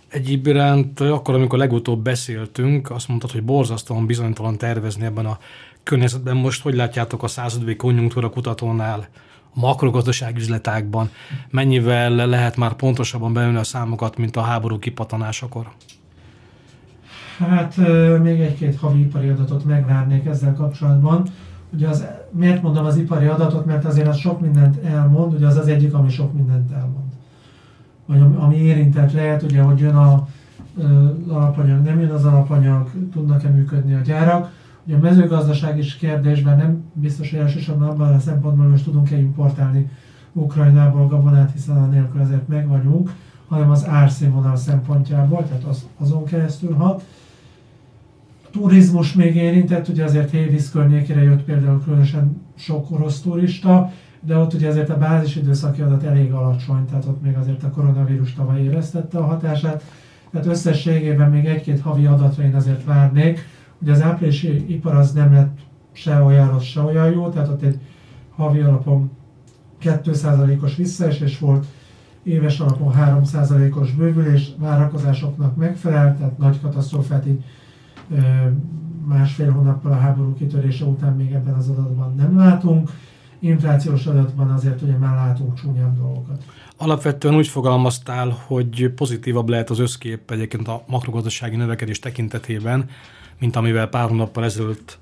Egyéb 0.08 0.46
iránt, 0.46 1.00
akkor, 1.00 1.34
amikor 1.34 1.58
legutóbb 1.58 2.02
beszéltünk, 2.02 2.90
azt 2.90 3.08
mondtad, 3.08 3.30
hogy 3.30 3.42
borzasztóan 3.42 4.06
bizonytalan 4.06 4.58
tervezni 4.58 5.04
ebben 5.04 5.26
a 5.26 5.38
környezetben. 5.82 6.36
Most 6.36 6.62
hogy 6.62 6.74
látjátok 6.74 7.22
a 7.22 7.28
századvék 7.28 7.76
konjunktúra 7.76 8.30
kutatónál, 8.30 9.08
a 9.54 9.60
makrogazdaság 9.60 10.36
üzletákban, 10.36 11.10
mennyivel 11.50 12.10
lehet 12.10 12.56
már 12.56 12.72
pontosabban 12.72 13.32
beülni 13.32 13.56
a 13.56 13.64
számokat, 13.64 14.16
mint 14.16 14.36
a 14.36 14.40
háború 14.40 14.78
kipatanásakor? 14.78 15.66
Hát 17.38 17.76
még 18.22 18.40
egy-két 18.40 18.76
havi 18.76 19.00
ipari 19.00 19.28
adatot 19.28 19.64
megvárnék 19.64 20.26
ezzel 20.26 20.54
kapcsolatban. 20.54 21.28
Ugye 21.74 21.88
az, 21.88 22.04
miért 22.30 22.62
mondom 22.62 22.84
az 22.84 22.96
ipari 22.96 23.26
adatot, 23.26 23.66
mert 23.66 23.84
azért 23.84 24.08
az 24.08 24.16
sok 24.16 24.40
mindent 24.40 24.84
elmond, 24.84 25.32
ugye 25.32 25.46
az 25.46 25.56
az 25.56 25.68
egyik, 25.68 25.94
ami 25.94 26.10
sok 26.10 26.32
mindent 26.32 26.72
elmond. 26.72 27.12
Vagy 28.06 28.20
ami 28.38 28.56
érintett 28.56 29.12
lehet, 29.12 29.42
ugye, 29.42 29.62
hogy 29.62 29.78
jön 29.78 29.94
a, 29.94 30.26
alapanyag, 31.28 31.84
nem 31.84 32.00
jön 32.00 32.10
az 32.10 32.24
alapanyag, 32.24 32.90
tudnak-e 33.12 33.48
működni 33.48 33.94
a 33.94 34.00
gyárak. 34.00 34.52
Ugye 34.86 34.96
a 34.96 34.98
mezőgazdaság 34.98 35.78
is 35.78 35.96
kérdésben 35.96 36.56
nem 36.56 36.84
biztos, 36.92 37.30
hogy 37.30 37.38
elsősorban 37.38 37.88
abban 37.88 38.14
a 38.14 38.18
szempontból, 38.18 38.70
hogy 38.70 38.82
tudunk-e 38.82 39.16
importálni 39.16 39.90
Ukrajnából 40.32 41.06
gabonát, 41.06 41.52
hiszen 41.52 41.76
a 41.76 41.86
nélkül 41.86 42.20
ezért 42.20 42.48
meg 42.48 42.68
vagyunk, 42.68 43.10
hanem 43.48 43.70
az 43.70 43.86
árszínvonal 43.88 44.56
szempontjából, 44.56 45.44
tehát 45.48 45.64
az, 45.64 45.86
azon 45.98 46.24
keresztül 46.24 46.74
hat 46.74 47.04
turizmus 48.54 49.12
még 49.12 49.36
érintett, 49.36 49.88
ugye 49.88 50.04
azért 50.04 50.30
Hévíz 50.30 50.70
környékére 50.70 51.22
jött 51.22 51.42
például 51.42 51.82
különösen 51.82 52.42
sok 52.56 52.90
orosz 52.90 53.20
turista, 53.20 53.92
de 54.20 54.36
ott 54.36 54.54
ugye 54.54 54.68
azért 54.68 54.90
a 54.90 54.98
bázis 54.98 55.36
időszaki 55.36 55.80
adat 55.80 56.02
elég 56.02 56.32
alacsony, 56.32 56.84
tehát 56.84 57.04
ott 57.04 57.22
még 57.22 57.36
azért 57.36 57.62
a 57.62 57.70
koronavírus 57.70 58.34
tavaly 58.34 58.62
éreztette 58.62 59.18
a 59.18 59.24
hatását. 59.24 59.82
Tehát 60.30 60.46
összességében 60.46 61.30
még 61.30 61.44
egy-két 61.44 61.80
havi 61.80 62.06
adatra 62.06 62.42
én 62.42 62.54
azért 62.54 62.84
várnék. 62.84 63.48
Ugye 63.82 63.92
az 63.92 64.02
áprilisi 64.02 64.74
ipar 64.74 64.94
az 64.94 65.12
nem 65.12 65.32
lett 65.32 65.58
se 65.92 66.22
olyan 66.22 66.50
rossz, 66.50 66.64
se 66.64 66.80
olyan 66.80 67.10
jó, 67.10 67.28
tehát 67.28 67.48
ott 67.48 67.62
egy 67.62 67.78
havi 68.36 68.60
alapon 68.60 69.10
2%-os 69.82 70.76
visszaesés 70.76 71.38
volt, 71.38 71.66
éves 72.22 72.60
alapon 72.60 72.92
3%-os 72.96 73.92
bővülés 73.92 74.50
várakozásoknak 74.58 75.56
megfelel, 75.56 76.16
tehát 76.16 76.38
nagy 76.38 76.60
katasztrófát 76.60 77.26
így 77.26 77.44
másfél 79.06 79.50
hónappal 79.50 79.92
a 79.92 79.96
háború 79.96 80.34
kitörése 80.34 80.84
után 80.84 81.16
még 81.16 81.32
ebben 81.32 81.54
az 81.54 81.68
adatban 81.68 82.14
nem 82.16 82.36
látunk. 82.36 82.90
Inflációs 83.38 84.06
adatban 84.06 84.50
azért 84.50 84.82
ugye 84.82 84.96
már 84.96 85.14
látunk 85.14 85.54
csúnyább 85.54 85.96
dolgokat. 85.96 86.44
Alapvetően 86.76 87.34
úgy 87.34 87.48
fogalmaztál, 87.48 88.38
hogy 88.46 88.92
pozitívabb 88.96 89.48
lehet 89.48 89.70
az 89.70 89.78
összkép 89.78 90.30
egyébként 90.30 90.68
a 90.68 90.82
makrogazdasági 90.86 91.56
növekedés 91.56 91.98
tekintetében, 91.98 92.88
mint 93.38 93.56
amivel 93.56 93.86
pár 93.86 94.08
hónappal 94.08 94.44
ezelőtt 94.44 94.98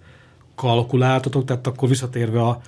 kalkuláltatok, 0.55 1.45
tehát 1.45 1.67
akkor 1.67 1.89
visszatérve 1.89 2.43
a 2.43 2.61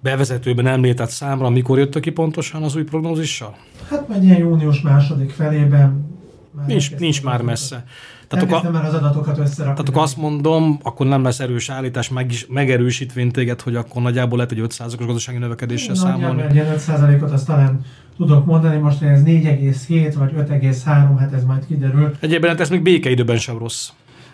bevezetőben 0.00 0.66
említett 0.66 1.08
számra, 1.08 1.50
mikor 1.50 1.78
jöttök 1.78 2.02
ki 2.02 2.10
pontosan 2.10 2.62
az 2.62 2.76
új 2.76 2.82
prognózissal? 2.82 3.56
Hát 3.90 4.08
majd 4.08 4.22
ilyen 4.22 4.38
június 4.38 4.80
második 4.80 5.30
felében. 5.30 6.06
Már 6.50 6.66
nincs, 6.66 6.96
nincs 6.96 7.22
már 7.22 7.42
messze. 7.42 7.84
Tehát 8.28 8.52
akkor, 8.52 8.70
már 8.70 8.84
az 8.84 8.94
adatokat 8.94 9.38
összerakni. 9.38 9.74
Tehát 9.74 9.88
akkor 9.88 10.02
azt 10.02 10.16
mondom, 10.16 10.78
akkor 10.82 11.06
nem 11.06 11.22
lesz 11.22 11.40
erős 11.40 11.70
állítás, 11.70 12.08
meg 12.08 12.30
is, 12.32 12.46
megerősítvén 12.46 13.30
téged, 13.30 13.60
hogy 13.60 13.76
akkor 13.76 14.02
nagyjából 14.02 14.36
lehet 14.36 14.52
egy 14.52 14.60
5%-os 14.62 15.06
gazdasági 15.06 15.38
növekedéssel 15.38 15.94
számolni. 15.94 16.42
Egy 16.42 16.62
5%-ot 16.76 17.30
azt 17.30 17.46
talán 17.46 17.80
tudok 18.16 18.46
mondani, 18.46 18.76
most 18.76 19.02
ez 19.02 19.22
4,7 19.22 20.14
vagy 20.18 20.32
5,3, 20.32 20.84
hát 21.18 21.32
ez 21.32 21.44
majd 21.44 21.66
kiderül. 21.66 22.14
Egyébként 22.20 22.52
hát 22.52 22.60
ez 22.60 22.70
még 22.70 22.82
békeidőben 22.82 23.38
sem 23.38 23.58
rossz. 23.58 23.88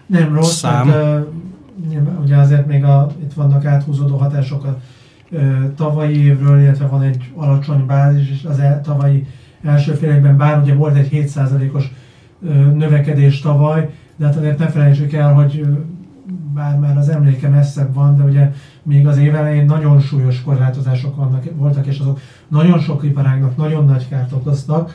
Nem 0.06 0.34
rossz, 0.34 0.56
szám. 0.56 0.88
Hát, 0.88 1.24
ugye 2.22 2.36
azért 2.36 2.66
még 2.66 2.84
a, 2.84 3.10
itt 3.22 3.32
vannak 3.32 3.64
áthúzódó 3.64 4.16
hatások 4.16 4.64
a 4.64 4.78
tavalyi 5.76 6.24
évről, 6.24 6.60
illetve 6.60 6.86
van 6.86 7.02
egy 7.02 7.30
alacsony 7.34 7.86
bázis, 7.86 8.30
és 8.30 8.44
az 8.44 8.58
el, 8.58 8.80
tavalyi 8.80 9.26
első 9.62 9.92
fél 9.92 10.10
évben, 10.10 10.36
bár 10.36 10.62
ugye 10.62 10.74
volt 10.74 10.96
egy 10.96 11.08
7%-os 11.12 11.92
növekedés 12.74 13.40
tavaly, 13.40 13.90
de 14.16 14.26
hát 14.26 14.36
azért 14.36 14.58
ne 14.58 14.66
felejtsük 14.66 15.12
el, 15.12 15.32
hogy 15.32 15.66
bár 16.54 16.78
már 16.78 16.96
az 16.96 17.08
emléke 17.08 17.48
messzebb 17.48 17.94
van, 17.94 18.16
de 18.16 18.22
ugye 18.22 18.52
még 18.82 19.06
az 19.06 19.18
év 19.18 19.34
elején 19.34 19.64
nagyon 19.64 20.00
súlyos 20.00 20.42
korlátozások 20.42 21.16
vannak, 21.16 21.44
voltak, 21.56 21.86
és 21.86 21.98
azok 21.98 22.20
nagyon 22.48 22.78
sok 22.78 23.04
iparágnak 23.04 23.56
nagyon 23.56 23.84
nagy 23.84 24.08
kárt 24.08 24.32
okoztak, 24.32 24.94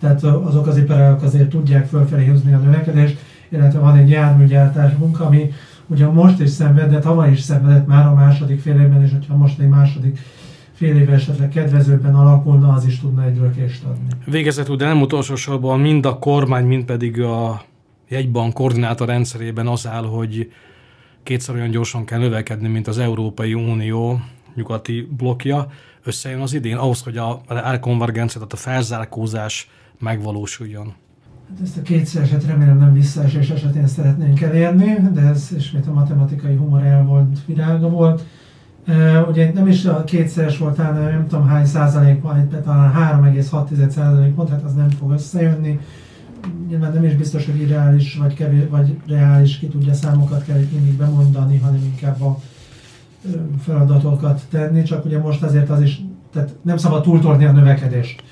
tehát 0.00 0.22
azok 0.22 0.66
az 0.66 0.76
iparágok 0.76 1.22
azért 1.22 1.48
tudják 1.48 1.86
fölfelé 1.86 2.26
hozni 2.26 2.52
a 2.52 2.58
növekedést, 2.58 3.18
illetve 3.48 3.78
van 3.78 3.96
egy 3.96 4.10
járműgyártás 4.10 4.92
munka, 4.98 5.26
ami 5.26 5.50
ugye 5.86 6.06
most 6.06 6.40
is 6.40 6.50
szenved, 6.50 6.90
de 6.90 6.98
tavaly 6.98 7.30
is 7.30 7.40
szenvedett 7.40 7.86
már 7.86 8.06
a 8.06 8.14
második 8.14 8.60
fél 8.60 8.80
évben, 8.80 9.02
és 9.02 9.10
hogyha 9.12 9.36
most 9.36 9.58
egy 9.58 9.68
második 9.68 10.18
fél 10.78 10.96
éve 10.96 11.12
esetleg 11.12 11.48
kedvezőbben 11.48 12.14
alakulna, 12.14 12.72
az 12.72 12.86
is 12.86 13.00
tudna 13.00 13.24
egy 13.24 13.36
lökést 13.36 13.84
adni. 13.84 14.08
Végezetül, 14.24 14.76
de 14.76 14.86
nem 14.86 15.00
utolsó 15.00 15.34
sorban 15.34 15.80
mind 15.80 16.06
a 16.06 16.18
kormány, 16.18 16.66
mind 16.66 16.84
pedig 16.84 17.20
a 17.20 17.62
jegybank 18.08 18.54
koordinátor 18.54 19.06
rendszerében 19.06 19.66
az 19.66 19.86
áll, 19.86 20.04
hogy 20.04 20.52
kétszer 21.22 21.54
olyan 21.54 21.70
gyorsan 21.70 22.04
kell 22.04 22.18
növekedni, 22.18 22.68
mint 22.68 22.86
az 22.86 22.98
Európai 22.98 23.54
Unió 23.54 24.20
nyugati 24.54 25.08
blokja. 25.16 25.66
Összejön 26.04 26.40
az 26.40 26.54
idén 26.54 26.76
ahhoz, 26.76 27.02
hogy 27.02 27.16
a 27.16 27.40
elkonvergencia, 27.48 28.40
tehát 28.40 28.52
a 28.52 28.56
felzárkózás 28.56 29.70
megvalósuljon. 29.98 30.94
Hát 31.48 31.60
ezt 31.62 31.76
a 31.76 31.82
kétszereset 31.82 32.44
remélem 32.44 32.78
nem 32.78 32.92
visszaesés 32.92 33.50
esetén 33.50 33.86
szeretnénk 33.86 34.40
elérni, 34.40 34.96
de 35.14 35.20
ez 35.20 35.52
ismét 35.56 35.86
a 35.86 35.92
matematikai 35.92 36.54
humor 36.54 36.82
el 36.82 37.04
volt, 37.04 37.38
virága 37.46 37.88
volt. 37.88 38.24
Ugye 39.28 39.52
nem 39.54 39.66
is 39.66 39.84
a 39.84 40.04
kétszeres 40.04 40.58
volt, 40.58 40.76
hanem 40.76 41.02
nem 41.02 41.26
tudom 41.28 41.46
hány 41.46 41.66
százalék 41.66 42.22
van, 42.22 42.48
talán 42.64 43.22
3,6 43.22 43.88
százalék 43.88 44.34
pont, 44.34 44.48
hát 44.48 44.62
az 44.62 44.74
nem 44.74 44.90
fog 44.90 45.10
összejönni. 45.10 45.78
Nyilván 46.68 46.92
nem 46.92 47.04
is 47.04 47.14
biztos, 47.14 47.46
hogy 47.46 47.60
irreális 47.60 48.16
vagy, 48.16 48.34
kevés, 48.34 48.62
vagy 48.70 48.96
reális, 49.06 49.58
ki 49.58 49.66
tudja 49.66 49.94
számokat 49.94 50.44
kell 50.44 50.58
itt 50.58 50.72
mindig 50.72 50.96
bemondani, 50.96 51.58
hanem 51.58 51.80
inkább 51.84 52.22
a 52.22 52.38
feladatokat 53.62 54.40
tenni, 54.50 54.82
csak 54.82 55.04
ugye 55.04 55.18
most 55.18 55.42
azért 55.42 55.70
az 55.70 55.82
is, 55.82 56.00
tehát 56.32 56.54
nem 56.62 56.76
szabad 56.76 57.02
túltorni 57.02 57.44
a 57.44 57.52
növekedést. 57.52 58.22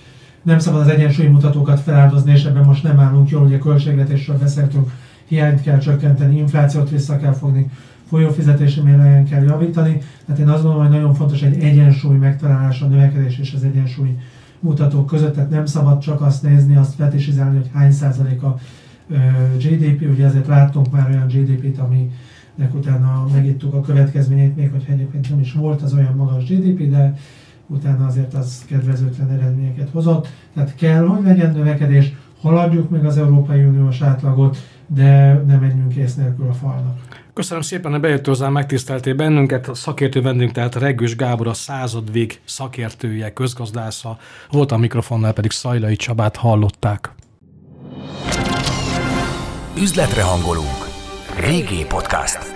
Nem 0.43 0.59
szabad 0.59 0.81
az 0.81 0.89
egyensúlyi 0.89 1.29
mutatókat 1.29 1.81
feláldozni, 1.81 2.33
és 2.33 2.45
ebben 2.45 2.65
most 2.65 2.83
nem 2.83 3.01
állunk 3.01 3.29
jól, 3.29 3.43
ugye 3.43 3.59
költségvetésről 3.59 4.39
beszéltünk, 4.39 4.91
hiányt 5.25 5.63
kell 5.63 5.79
csökkenteni, 5.79 6.39
inflációt 6.39 6.91
vissza 6.91 7.17
kell 7.17 7.33
fogni, 7.33 7.71
folyófizetési 8.07 8.81
mérlegen 8.81 9.25
kell 9.25 9.43
javítani. 9.43 9.99
Tehát 10.27 10.41
én 10.41 10.49
azt 10.49 10.63
gondolom, 10.63 10.87
hogy 10.87 10.97
nagyon 10.97 11.15
fontos 11.15 11.43
egy 11.43 11.63
egyensúly 11.63 12.17
megtalálása 12.17 12.85
a 12.85 12.89
növekedés 12.89 13.39
és 13.39 13.53
az 13.53 13.65
egyensúly 13.65 14.17
mutatók 14.61 15.07
között, 15.07 15.35
tehát 15.35 15.51
nem 15.51 15.67
szabad 15.67 15.99
csak 15.99 16.21
azt 16.21 16.43
nézni, 16.43 16.77
azt 16.77 16.95
fetisizálni, 16.95 17.57
hogy 17.57 17.71
hány 17.73 17.93
százalék 17.93 18.43
a 18.43 18.59
GDP, 19.59 20.09
ugye 20.11 20.25
ezért 20.27 20.47
láttunk 20.47 20.91
már 20.91 21.09
olyan 21.11 21.27
GDP-t, 21.27 21.79
aminek 21.79 22.75
utána 22.75 23.27
megittuk 23.33 23.75
a 23.75 23.81
következményét, 23.81 24.57
még 24.57 24.71
hogy 24.71 24.85
egyébként 24.89 25.31
nem 25.31 25.41
is 25.41 25.53
volt 25.53 25.83
az 25.83 25.95
olyan 25.95 26.15
magas 26.17 26.45
GDP, 26.45 26.91
de 26.91 27.15
utána 27.67 28.07
azért 28.07 28.35
az 28.35 28.65
kedvezőtlen 28.67 29.31
eredményeket 29.31 29.89
hozott. 29.91 30.29
Tehát 30.55 30.75
kell, 30.75 31.07
hogy 31.07 31.25
legyen 31.25 31.53
növekedés, 31.53 32.13
haladjuk 32.41 32.91
meg 32.91 33.05
az 33.05 33.19
Európai 33.19 33.65
Uniós 33.65 34.03
átlagot, 34.03 34.57
de 34.87 35.33
nem 35.47 35.61
menjünk 35.61 35.95
ész 35.95 36.15
nélkül 36.15 36.49
a 36.49 36.53
falnak. 36.53 37.26
Köszönöm 37.37 37.63
szépen, 37.63 37.91
hogy 37.91 38.01
bejött 38.01 38.27
hozzá, 38.27 38.49
megtiszteltél 38.49 39.15
bennünket. 39.15 39.69
A 39.69 39.75
szakértő 39.75 40.21
vendünk, 40.23 40.53
tehát 40.53 40.75
Reggős 40.75 41.17
Gábor, 41.17 41.47
a 41.47 41.55
századvég 41.55 42.41
szakértője, 42.45 43.33
közgazdásza. 43.33 44.19
Volt 44.51 44.73
a 44.73 44.77
mikrofonnál 44.77 45.33
pedig 45.33 45.51
Szajlai 45.51 45.97
Csabát 45.97 46.37
hallották. 46.37 47.11
Üzletre 49.79 50.23
hangolunk. 50.23 50.89
Régi 51.41 51.85
Podcast. 51.89 52.56